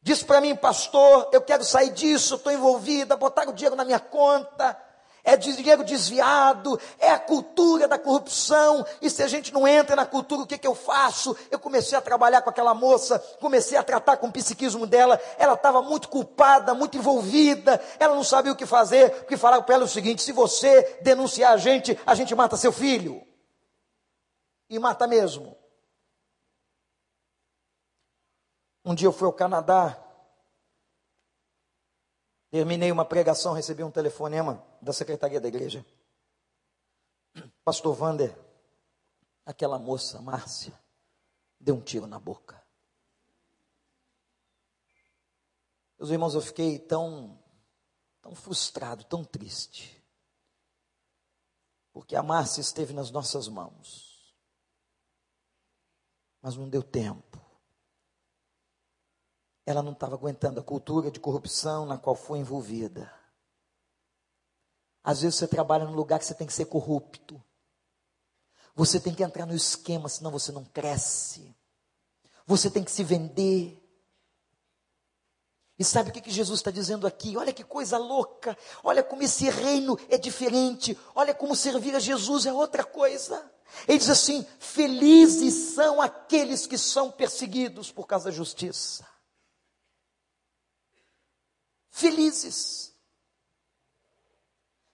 [0.00, 3.98] Diz para mim, pastor, eu quero sair disso, estou envolvida, botaram o dinheiro na minha
[3.98, 4.80] conta,
[5.26, 10.06] é dinheiro desviado, é a cultura da corrupção, e se a gente não entra na
[10.06, 11.36] cultura, o que, que eu faço?
[11.50, 15.54] Eu comecei a trabalhar com aquela moça, comecei a tratar com o psiquismo dela, ela
[15.54, 19.84] estava muito culpada, muito envolvida, ela não sabia o que fazer, porque falaram para ela
[19.84, 23.20] o seguinte: se você denunciar a gente, a gente mata seu filho.
[24.70, 25.56] E mata mesmo.
[28.84, 30.05] Um dia eu fui ao Canadá,
[32.56, 35.84] terminei uma pregação, recebi um telefonema da secretaria da igreja.
[37.62, 38.34] Pastor Vander,
[39.44, 40.72] aquela moça, Márcia,
[41.60, 42.66] deu um tiro na boca.
[45.98, 47.38] Meus irmãos, eu fiquei tão,
[48.22, 50.02] tão frustrado, tão triste.
[51.92, 54.34] Porque a Márcia esteve nas nossas mãos.
[56.40, 57.25] Mas não deu tempo
[59.66, 63.12] ela não estava aguentando a cultura de corrupção na qual foi envolvida.
[65.02, 67.42] Às vezes você trabalha num lugar que você tem que ser corrupto.
[68.76, 71.52] Você tem que entrar no esquema, senão você não cresce.
[72.46, 73.82] Você tem que se vender.
[75.76, 77.36] E sabe o que, que Jesus está dizendo aqui?
[77.36, 78.56] Olha que coisa louca.
[78.84, 80.96] Olha como esse reino é diferente.
[81.12, 83.50] Olha como servir a Jesus é outra coisa.
[83.88, 89.15] Ele diz assim: Felizes são aqueles que são perseguidos por causa da justiça
[91.96, 92.94] felizes.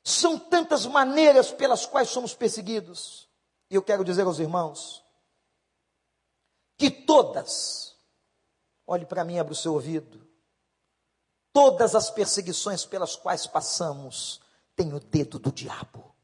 [0.05, 3.29] São tantas maneiras pelas quais somos perseguidos.
[3.69, 5.05] E eu quero dizer aos irmãos
[6.77, 7.97] que todas,
[8.87, 10.27] olhe para mim, abre o seu ouvido,
[11.53, 14.41] todas as perseguições pelas quais passamos
[14.77, 16.15] têm o dedo do diabo,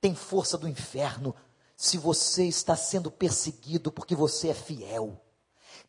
[0.00, 1.34] tem força do inferno.
[1.76, 5.21] Se você está sendo perseguido porque você é fiel,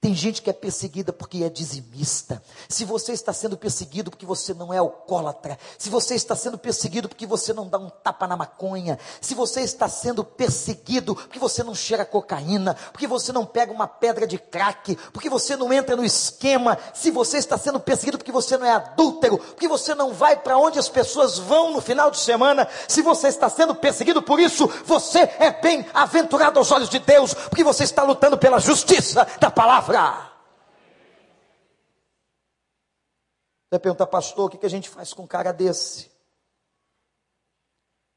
[0.04, 2.43] Tem gente que é perseguida porque é dizimista.
[2.68, 7.08] Se você está sendo perseguido porque você não é alcoólatra, se você está sendo perseguido
[7.08, 11.64] porque você não dá um tapa na maconha, se você está sendo perseguido porque você
[11.64, 15.95] não cheira cocaína, porque você não pega uma pedra de crack, porque você não entra
[15.95, 20.14] no esquema, se você está sendo perseguido porque você não é adúltero, porque você não
[20.14, 24.22] vai para onde as pessoas vão no final de semana, se você está sendo perseguido
[24.22, 29.26] por isso, você é bem-aventurado aos olhos de Deus, porque você está lutando pela justiça
[29.39, 30.33] da palavra palavra.
[33.69, 36.05] Você pergunta, pastor, o que, a gente faz com um cara desse?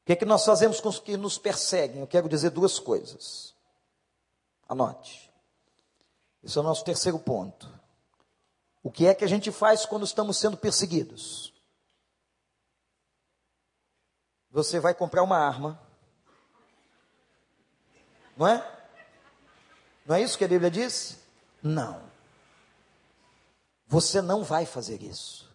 [0.01, 2.01] O que, que nós fazemos com os que nos perseguem?
[2.01, 3.55] Eu quero dizer duas coisas.
[4.69, 5.33] Anote.
[6.43, 7.67] Esse é o nosso terceiro ponto.
[8.83, 11.53] O que é que a gente faz quando estamos sendo perseguidos?
[14.51, 15.79] Você vai comprar uma arma,
[18.37, 18.77] não é?
[20.05, 21.26] Não é isso que a Bíblia diz?
[21.61, 22.01] Não.
[23.87, 25.47] Você não vai fazer isso.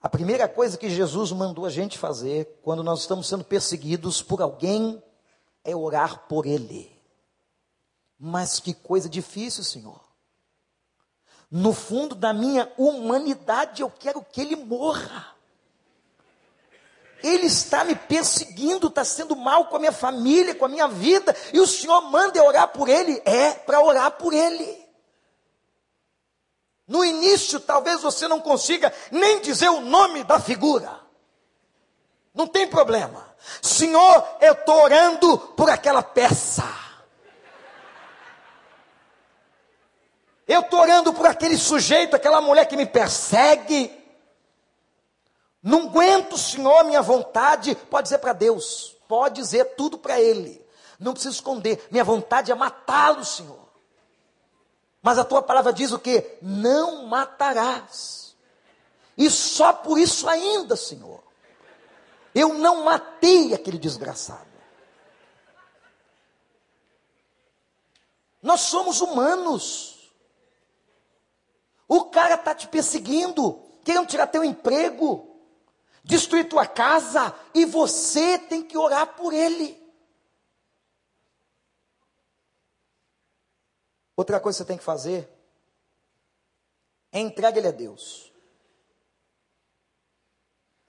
[0.00, 4.40] A primeira coisa que Jesus mandou a gente fazer quando nós estamos sendo perseguidos por
[4.40, 5.02] alguém
[5.64, 6.96] é orar por ele.
[8.18, 10.00] Mas que coisa difícil, Senhor.
[11.50, 15.34] No fundo da minha humanidade, eu quero que ele morra.
[17.22, 21.34] Ele está me perseguindo, está sendo mal com a minha família, com a minha vida,
[21.52, 23.20] e o Senhor manda eu orar por ele?
[23.24, 24.86] É para orar por ele.
[26.86, 31.00] No início, talvez você não consiga nem dizer o nome da figura.
[32.32, 33.26] Não tem problema.
[33.60, 36.64] Senhor, eu estou orando por aquela peça.
[40.46, 43.97] Eu estou orando por aquele sujeito, aquela mulher que me persegue.
[45.62, 47.74] Não aguento, Senhor, minha vontade.
[47.74, 50.64] Pode dizer para Deus, pode dizer tudo para Ele.
[50.98, 51.86] Não precisa esconder.
[51.90, 53.68] Minha vontade é matá-lo, Senhor.
[55.02, 56.38] Mas a tua palavra diz o que?
[56.42, 58.36] Não matarás.
[59.16, 61.22] E só por isso ainda, Senhor,
[62.34, 64.46] eu não matei aquele desgraçado.
[68.40, 70.12] Nós somos humanos.
[71.88, 75.27] O cara está te perseguindo, querendo tirar teu emprego
[76.08, 79.78] destruir tua casa, e você tem que orar por ele.
[84.16, 85.28] Outra coisa que você tem que fazer
[87.12, 88.32] é entregar ele a Deus.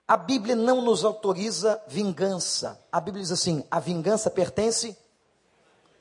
[0.08, 2.82] A Bíblia não nos autoriza vingança.
[2.90, 4.98] A Bíblia diz assim: a vingança pertence,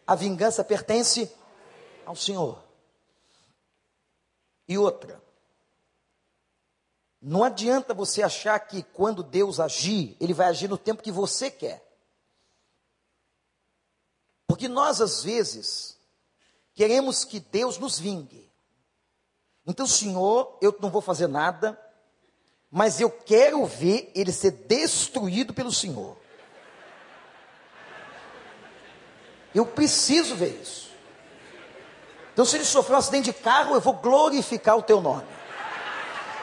[0.07, 1.31] a vingança pertence
[2.07, 2.63] ao Senhor.
[4.69, 5.21] E outra,
[7.21, 11.51] não adianta você achar que quando Deus agir, Ele vai agir no tempo que você
[11.51, 11.85] quer.
[14.47, 15.99] Porque nós, às vezes,
[16.75, 18.51] queremos que Deus nos vingue.
[19.67, 21.79] Então, Senhor, eu não vou fazer nada,
[22.71, 26.17] mas eu quero ver ele ser destruído pelo Senhor.
[29.55, 30.89] Eu preciso ver isso.
[32.33, 35.38] Então, se ele sofreu um acidente de carro, eu vou glorificar o teu nome.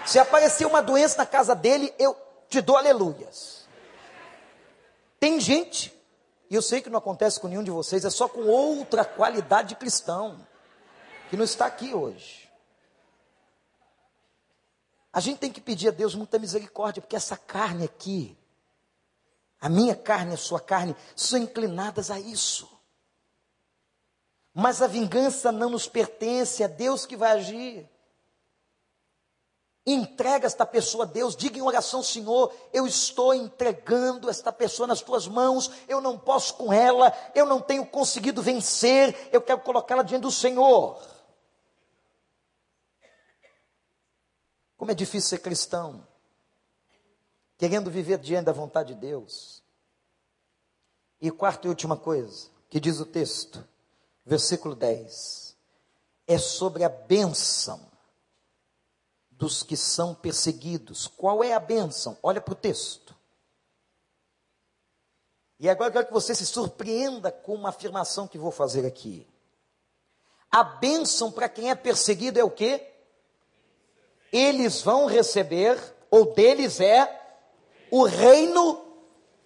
[0.06, 2.16] Se aparecer uma doença na casa dele, eu
[2.48, 3.66] te dou aleluias.
[5.20, 5.94] Tem gente,
[6.50, 9.70] e eu sei que não acontece com nenhum de vocês, é só com outra qualidade
[9.70, 10.46] de cristão,
[11.30, 12.46] que não está aqui hoje.
[15.12, 18.38] A gente tem que pedir a Deus muita misericórdia, porque essa carne aqui,
[19.60, 22.70] a minha carne, a sua carne, são inclinadas a isso.
[24.54, 27.90] Mas a vingança não nos pertence, é Deus que vai agir.
[29.88, 35.00] Entrega esta pessoa a Deus, diga em oração, Senhor, eu estou entregando esta pessoa nas
[35.00, 40.02] tuas mãos, eu não posso com ela, eu não tenho conseguido vencer, eu quero colocá-la
[40.02, 41.00] diante do Senhor.
[44.76, 46.06] Como é difícil ser cristão,
[47.56, 49.64] querendo viver diante da vontade de Deus.
[51.22, 53.64] E quarta e última coisa, que diz o texto,
[54.26, 55.56] versículo 10,
[56.26, 57.95] é sobre a bênção
[59.38, 61.08] dos que são perseguidos.
[61.08, 62.18] Qual é a bênção?
[62.24, 63.16] Olha para o texto.
[65.60, 69.28] E agora eu quero que você se surpreenda com uma afirmação que vou fazer aqui.
[70.52, 72.86] A bênção para quem é perseguido é o quê?
[74.32, 75.80] Eles vão receber,
[76.12, 77.22] ou deles é,
[77.90, 78.82] o reino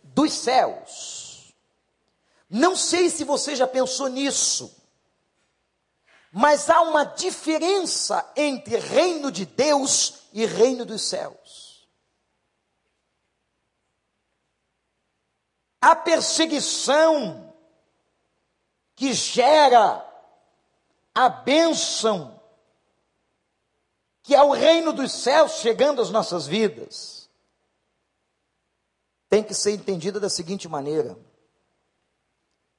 [0.04, 1.54] dos céus.
[2.50, 4.79] Não sei se você já pensou nisso.
[6.32, 11.88] Mas há uma diferença entre reino de Deus e reino dos céus.
[15.82, 17.56] A perseguição
[18.96, 20.06] que gera
[21.16, 22.40] a bênção
[24.30, 27.28] que é o reino dos céus chegando às nossas vidas,
[29.28, 31.18] tem que ser entendida da seguinte maneira: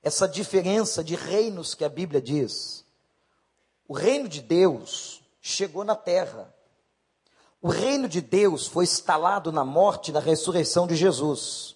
[0.00, 2.86] essa diferença de reinos que a Bíblia diz.
[3.90, 6.54] O reino de Deus chegou na terra.
[7.60, 11.74] O reino de Deus foi instalado na morte e na ressurreição de Jesus.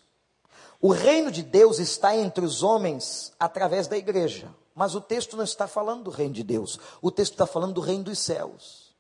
[0.81, 4.49] O reino de Deus está entre os homens através da igreja.
[4.77, 6.79] Mas o texto não está falando do reino de Deus.
[7.03, 8.95] O texto está falando do reino dos céus.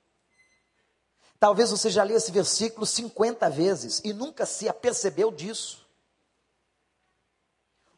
[1.38, 5.83] Talvez você já leu esse versículo 50 vezes e nunca se apercebeu disso.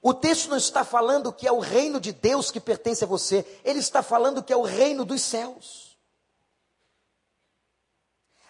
[0.07, 3.45] O texto não está falando que é o reino de Deus que pertence a você,
[3.65, 5.99] ele está falando que é o reino dos céus.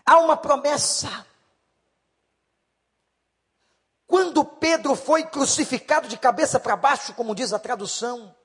[0.04, 1.26] Há uma promessa.
[4.06, 8.36] Quando Pedro foi crucificado de cabeça para baixo, como diz a tradução,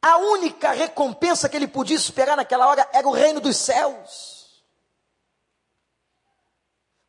[0.00, 4.43] a única recompensa que ele podia esperar naquela hora era o reino dos céus.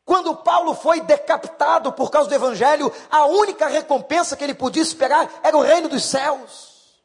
[0.06, 5.28] Quando Paulo foi decapitado por causa do evangelho, a única recompensa que ele podia esperar
[5.42, 7.02] era o reino dos céus.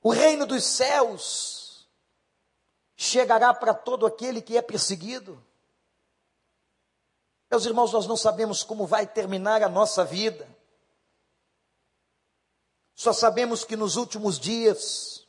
[0.00, 1.88] O reino dos céus
[2.96, 5.44] chegará para todo aquele que é perseguido.
[7.50, 10.48] Meus irmãos, nós não sabemos como vai terminar a nossa vida.
[12.94, 15.25] Só sabemos que nos últimos dias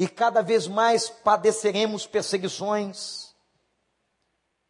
[0.00, 3.34] e cada vez mais padeceremos perseguições.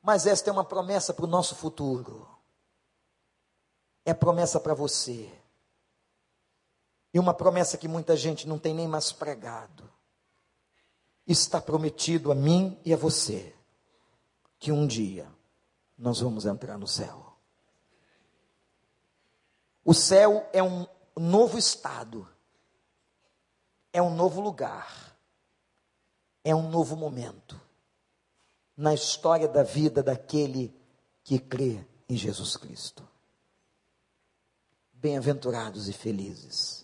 [0.03, 2.29] Mas esta é uma promessa para o nosso futuro.
[4.05, 5.33] É promessa para você.
[7.15, 9.89] E uma promessa que muita gente não tem nem mais pregado.
[11.25, 13.55] Está prometido a mim e a você
[14.59, 15.31] que um dia
[15.97, 17.37] nós vamos entrar no céu.
[19.85, 22.29] O céu é um novo estado,
[23.93, 25.10] é um novo lugar
[26.45, 27.61] é um novo momento
[28.77, 30.75] na história da vida daquele
[31.23, 33.07] que crê em Jesus Cristo.
[34.93, 36.81] Bem-aventurados e felizes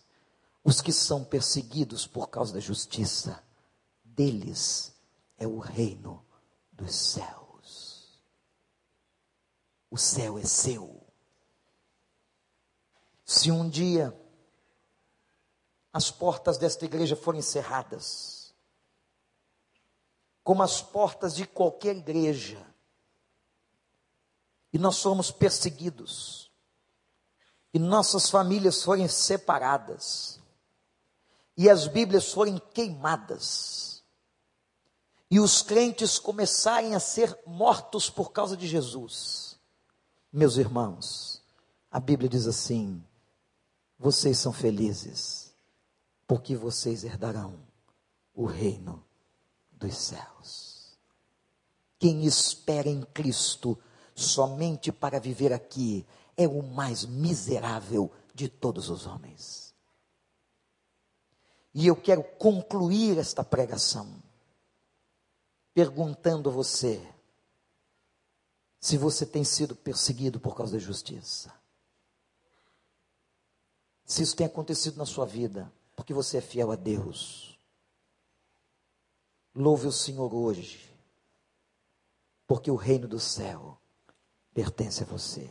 [0.67, 3.41] os que são perseguidos por causa da justiça,
[4.03, 4.93] deles
[5.39, 6.27] é o reino
[6.73, 8.21] dos céus.
[9.89, 11.01] O céu é seu.
[13.25, 14.13] Se um dia
[15.93, 18.36] as portas desta igreja forem encerradas,
[20.47, 22.65] como as portas de qualquer igreja.
[24.73, 26.53] E nós somos perseguidos.
[27.75, 30.39] E nossas famílias forem separadas.
[31.57, 34.05] E as Bíblias forem queimadas.
[35.29, 39.59] E os crentes começarem a ser mortos por causa de Jesus.
[40.33, 41.43] Meus irmãos,
[41.91, 43.05] a Bíblia diz assim:
[43.99, 45.53] vocês são felizes,
[46.25, 47.59] porque vocês herdarão
[48.33, 49.06] o reino
[49.77, 50.99] dos céus.
[51.99, 53.79] Quem espera em Cristo
[54.15, 56.07] somente para viver aqui
[56.37, 59.75] é o mais miserável de todos os homens.
[61.75, 64.23] E eu quero concluir esta pregação
[65.75, 67.07] perguntando a você
[68.81, 71.53] se você tem sido perseguido por causa da justiça.
[74.05, 77.56] Se isso tem acontecido na sua vida, porque você é fiel a Deus
[79.59, 80.95] Louve o Senhor hoje,
[82.47, 83.81] porque o reino do céu
[84.53, 85.51] pertence a você.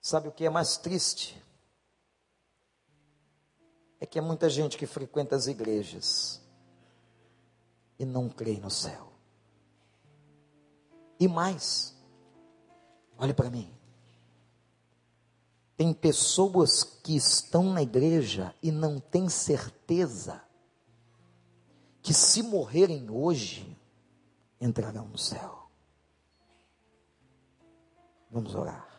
[0.00, 1.42] Sabe o que é mais triste?
[3.98, 6.40] É que há muita gente que frequenta as igrejas
[7.98, 9.12] e não crê no céu.
[11.18, 11.96] E mais,
[13.18, 13.76] olhe para mim.
[15.76, 20.40] Tem pessoas que estão na igreja e não têm certeza
[22.00, 23.76] que se morrerem hoje,
[24.60, 25.70] entrarão no céu.
[28.30, 28.94] Vamos orar.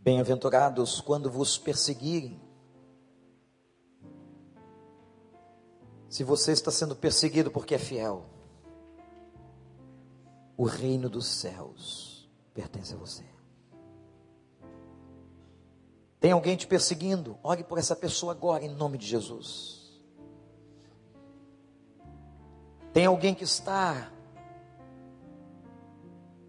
[0.00, 2.41] Bem-aventurados quando vos perseguirem
[6.12, 8.26] Se você está sendo perseguido porque é fiel,
[10.58, 13.24] o reino dos céus pertence a você.
[16.20, 17.38] Tem alguém te perseguindo?
[17.42, 20.02] Ore por essa pessoa agora, em nome de Jesus.
[22.92, 24.12] Tem alguém que está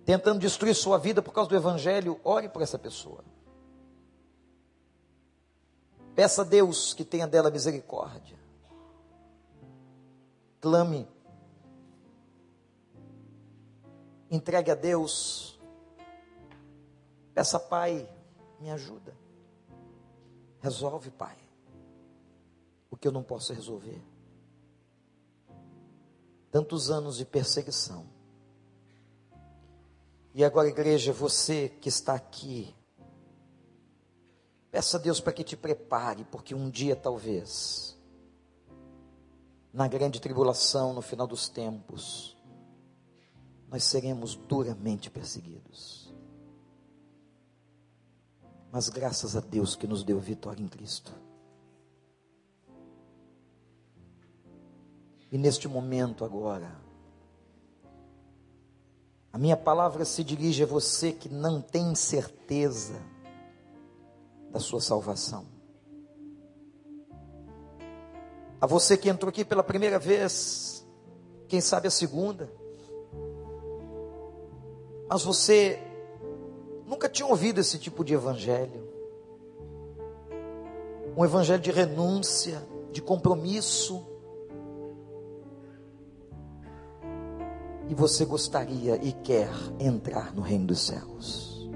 [0.03, 2.19] tentando destruir sua vida por causa do Evangelho?
[2.25, 3.23] Ore por essa pessoa.
[6.13, 8.42] Peça a Deus que tenha dela misericórdia.
[10.63, 11.05] Clame.
[14.31, 15.59] Entregue a Deus.
[17.33, 18.09] Peça, Pai,
[18.61, 19.13] me ajuda.
[20.61, 21.35] Resolve, Pai,
[22.89, 24.01] o que eu não posso resolver.
[26.49, 28.05] Tantos anos de perseguição.
[30.33, 32.73] E agora, igreja, você que está aqui,
[34.71, 38.01] peça a Deus para que te prepare, porque um dia talvez,
[39.73, 42.37] na grande tribulação, no final dos tempos,
[43.67, 46.13] nós seremos duramente perseguidos.
[48.71, 51.11] Mas graças a Deus que nos deu vitória em Cristo.
[55.31, 56.79] E neste momento agora,
[59.31, 63.01] a minha palavra se dirige a você que não tem certeza
[64.51, 65.52] da sua salvação.
[68.63, 70.87] A você que entrou aqui pela primeira vez,
[71.49, 72.49] quem sabe a segunda.
[75.09, 75.81] Mas você
[76.93, 78.87] Nunca tinha ouvido esse tipo de evangelho.
[81.17, 82.61] Um evangelho de renúncia,
[82.91, 84.05] de compromisso.
[87.89, 89.49] E você gostaria e quer
[89.79, 91.69] entrar no reino dos céus.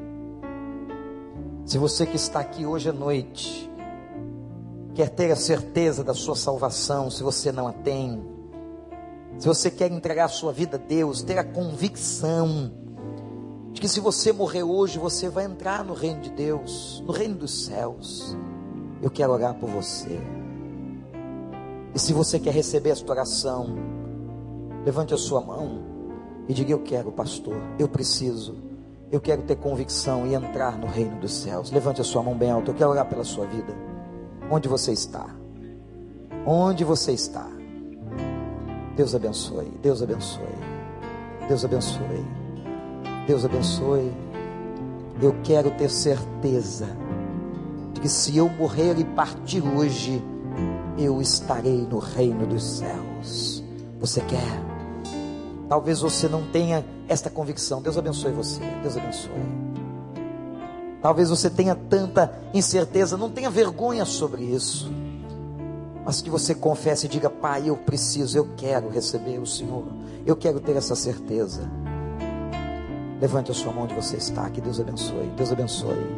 [1.66, 3.70] Se você que está aqui hoje à noite
[4.98, 8.20] quer ter a certeza da sua salvação, se você não a tem,
[9.38, 12.72] se você quer entregar a sua vida a Deus, ter a convicção
[13.74, 17.36] de que se você morrer hoje, você vai entrar no reino de Deus, no reino
[17.36, 18.36] dos céus.
[19.00, 20.20] Eu quero orar por você.
[21.93, 23.76] E se você quer receber esta oração,
[24.84, 25.80] levante a sua mão
[26.50, 28.56] e diga: Eu quero, pastor, eu preciso,
[29.12, 31.70] eu quero ter convicção e entrar no reino dos céus.
[31.70, 33.87] Levante a sua mão bem alta, eu quero orar pela sua vida.
[34.50, 35.26] Onde você está?
[36.45, 37.48] Onde você está?
[38.95, 40.41] Deus abençoe, Deus abençoe,
[41.48, 42.26] Deus abençoe.
[43.28, 44.14] Deus abençoe.
[45.22, 46.88] Eu quero ter certeza
[47.93, 50.24] de que se eu morrer e partir hoje,
[50.98, 53.64] eu estarei no reino dos céus.
[54.00, 54.64] Você quer?
[55.68, 57.82] Talvez você não tenha esta convicção.
[57.82, 58.62] Deus abençoe você.
[58.82, 59.77] Deus abençoe.
[61.02, 64.91] Talvez você tenha tanta incerteza, não tenha vergonha sobre isso.
[66.04, 69.84] Mas que você confesse e diga: Pai, eu preciso, eu quero receber o Senhor.
[70.26, 71.70] Eu quero ter essa certeza.
[73.20, 74.50] Levante a sua mão onde você está.
[74.50, 75.28] Que Deus abençoe.
[75.36, 76.16] Deus abençoe.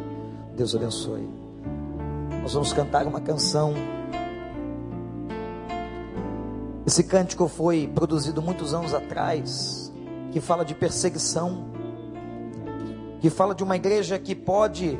[0.56, 1.28] Deus abençoe.
[2.42, 3.74] Nós vamos cantar uma canção.
[6.86, 9.92] Esse cântico foi produzido muitos anos atrás,
[10.32, 11.69] que fala de perseguição,
[13.20, 14.98] que fala de uma igreja que pode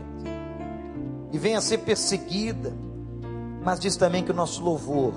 [1.32, 2.72] e venha a ser perseguida,
[3.64, 5.12] mas diz também que o nosso louvor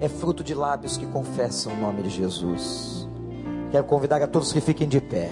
[0.00, 3.08] é fruto de lábios que confessam o nome de Jesus.
[3.70, 5.30] Quero convidar a todos que fiquem de pé.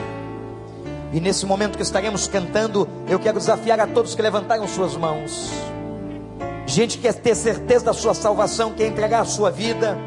[1.13, 5.51] E nesse momento que estaremos cantando, eu quero desafiar a todos que levantaram suas mãos.
[6.67, 9.99] Gente que quer ter certeza da sua salvação, quer entregar a sua vida,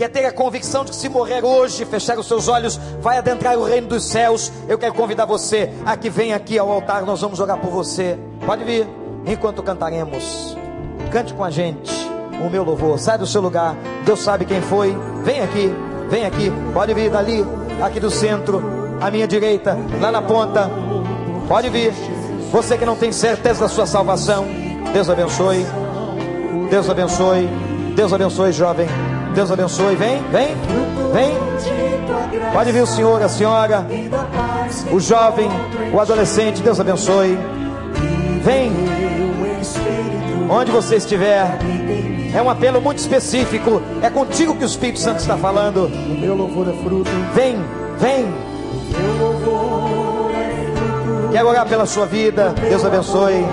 [0.00, 3.58] quer ter a convicção de que se morrer hoje, fechar os seus olhos, vai adentrar
[3.58, 4.50] o reino dos céus.
[4.66, 8.18] Eu quero convidar você a que venha aqui ao altar, nós vamos orar por você.
[8.46, 8.88] Pode vir,
[9.26, 10.56] enquanto cantaremos.
[11.12, 11.92] Cante com a gente
[12.42, 12.98] o meu louvor.
[12.98, 13.76] Sai do seu lugar.
[14.06, 14.96] Deus sabe quem foi.
[15.22, 15.70] Vem aqui.
[16.08, 17.44] Vem aqui, pode vir dali,
[17.80, 18.62] aqui do centro,
[19.00, 20.68] à minha direita, lá na ponta.
[21.46, 21.92] Pode vir.
[22.50, 24.46] Você que não tem certeza da sua salvação,
[24.94, 25.66] Deus abençoe.
[26.70, 27.48] Deus abençoe.
[27.94, 28.88] Deus abençoe, jovem.
[29.34, 29.96] Deus abençoe.
[29.96, 30.48] Vem, vem,
[31.12, 32.50] vem.
[32.52, 33.86] Pode vir o senhor, a senhora,
[34.92, 35.48] o jovem,
[35.92, 36.62] o adolescente.
[36.62, 37.38] Deus abençoe.
[38.42, 38.72] Vem.
[40.48, 41.58] Onde você estiver.
[42.34, 43.82] É um apelo muito específico.
[44.02, 45.86] É contigo que o Espírito Santo está falando.
[45.86, 47.10] O meu louvor é fruto.
[47.34, 47.56] Vem,
[47.98, 48.26] vem.
[48.26, 48.50] É.
[51.32, 52.54] Quero orar pela sua vida.
[52.68, 53.44] Deus abençoe.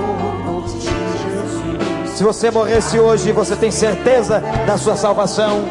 [2.17, 5.63] Se você morresse hoje, você tem certeza da sua salvação.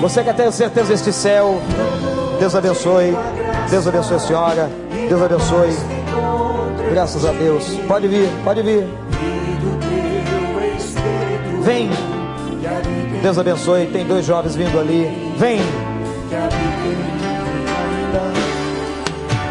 [0.00, 1.60] Você quer ter certeza deste céu?
[2.38, 3.12] Deus abençoe.
[3.68, 4.70] Deus abençoe a senhora.
[5.08, 5.76] Deus abençoe.
[6.92, 7.76] Graças a Deus.
[7.88, 8.86] Pode vir, pode vir.
[11.62, 11.90] Vem.
[13.20, 13.86] Deus abençoe.
[13.88, 15.34] Tem dois jovens vindo ali.
[15.36, 15.58] Vem.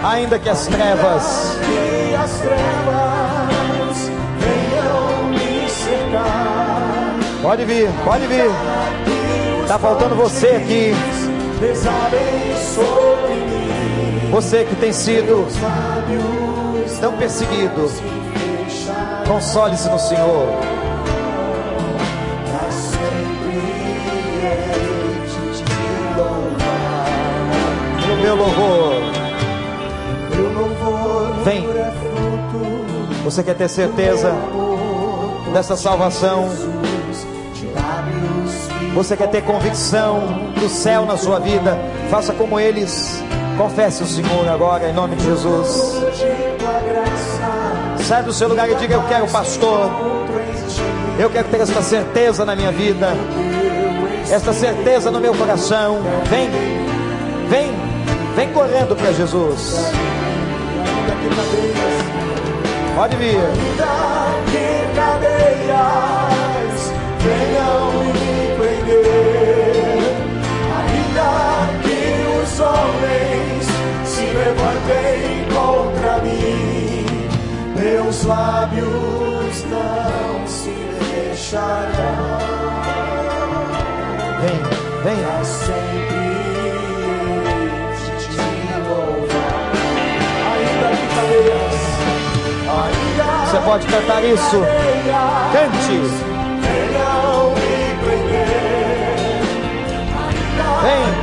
[0.05, 1.57] Ainda que as trevas.
[1.65, 3.20] Que as trevas
[7.41, 8.51] Pode vir, pode vir.
[9.67, 10.91] Tá faltando você aqui.
[14.31, 15.47] Você que tem sido
[16.99, 17.91] tão perseguido.
[19.27, 20.47] Console-se no Senhor.
[28.07, 28.93] No meu louvor.
[31.43, 31.67] Vem.
[33.23, 34.31] Você quer ter certeza
[35.51, 36.49] dessa salvação?
[38.93, 41.77] Você quer ter convicção do céu na sua vida?
[42.09, 43.23] Faça como eles.
[43.57, 46.01] Confesse o Senhor agora, em nome de Jesus.
[47.99, 49.89] Sai do seu lugar e diga: Eu quero, pastor.
[51.17, 53.09] Eu quero ter esta certeza na minha vida,
[54.29, 55.99] esta certeza no meu coração.
[56.29, 56.49] Vem,
[57.47, 57.71] vem,
[58.35, 59.91] vem correndo para Jesus.
[62.95, 63.39] Pode vir.
[72.61, 73.65] Homens
[74.05, 77.05] se levantem contra mim,
[77.75, 82.71] meus lábios não se fecharão.
[84.41, 84.59] Vem,
[85.03, 85.23] vem.
[85.23, 86.01] Pra sempre
[88.19, 88.41] te
[88.87, 89.71] louvar.
[90.51, 91.79] Ainda que cadeias,
[92.69, 94.59] ainda Você pode cantar isso.
[95.53, 95.97] Cante.
[96.61, 99.21] Venham me prender,
[100.81, 101.20] Vem.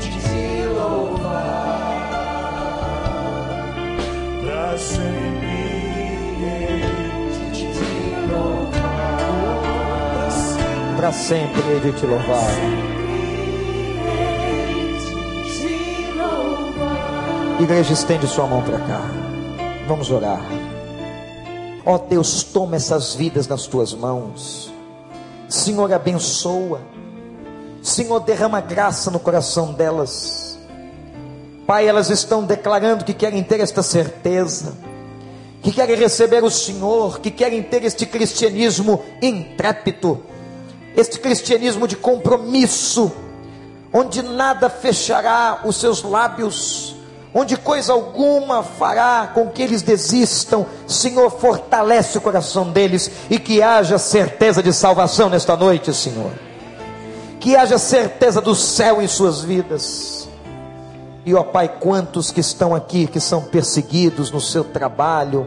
[0.00, 2.00] de te louvar.
[4.42, 5.20] Pra sempre
[7.52, 7.66] te
[8.28, 8.80] louvar.
[10.96, 12.50] Para sempre de te louvar.
[17.60, 19.02] Igreja, estende sua mão para cá.
[19.86, 20.42] Vamos orar.
[21.86, 24.69] Ó Deus, toma essas vidas nas tuas mãos.
[25.50, 26.80] Senhor, abençoa.
[27.82, 30.56] Senhor, derrama graça no coração delas.
[31.66, 34.74] Pai, elas estão declarando que querem ter esta certeza,
[35.60, 40.22] que querem receber o Senhor, que querem ter este cristianismo intrépido,
[40.96, 43.10] este cristianismo de compromisso,
[43.92, 46.94] onde nada fechará os seus lábios,
[47.34, 50.66] onde coisa alguma fará com que eles desistam.
[50.86, 56.30] Senhor, fortalece o coração deles e que haja certeza de salvação nesta noite, Senhor.
[57.38, 60.28] Que haja certeza do céu em suas vidas.
[61.24, 65.46] E ó Pai, quantos que estão aqui que são perseguidos no seu trabalho,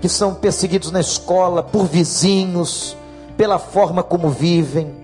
[0.00, 2.96] que são perseguidos na escola por vizinhos,
[3.36, 5.01] pela forma como vivem,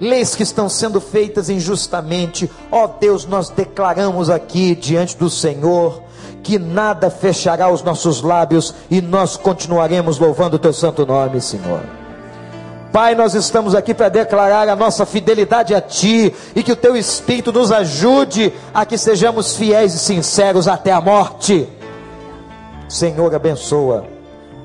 [0.00, 2.50] leis que estão sendo feitas injustamente.
[2.72, 6.02] Ó Deus, nós declaramos aqui diante do Senhor
[6.42, 11.82] que nada fechará os nossos lábios e nós continuaremos louvando o teu santo nome, Senhor.
[12.92, 16.96] Pai, nós estamos aqui para declarar a nossa fidelidade a Ti e que o Teu
[16.96, 21.68] Espírito nos ajude a que sejamos fiéis e sinceros até a morte.
[22.88, 24.04] Senhor, abençoa,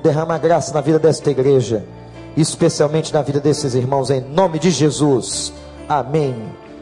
[0.02, 1.84] derrama graça na vida desta igreja,
[2.36, 5.52] especialmente na vida desses irmãos, em nome de Jesus.
[5.88, 6.65] Amém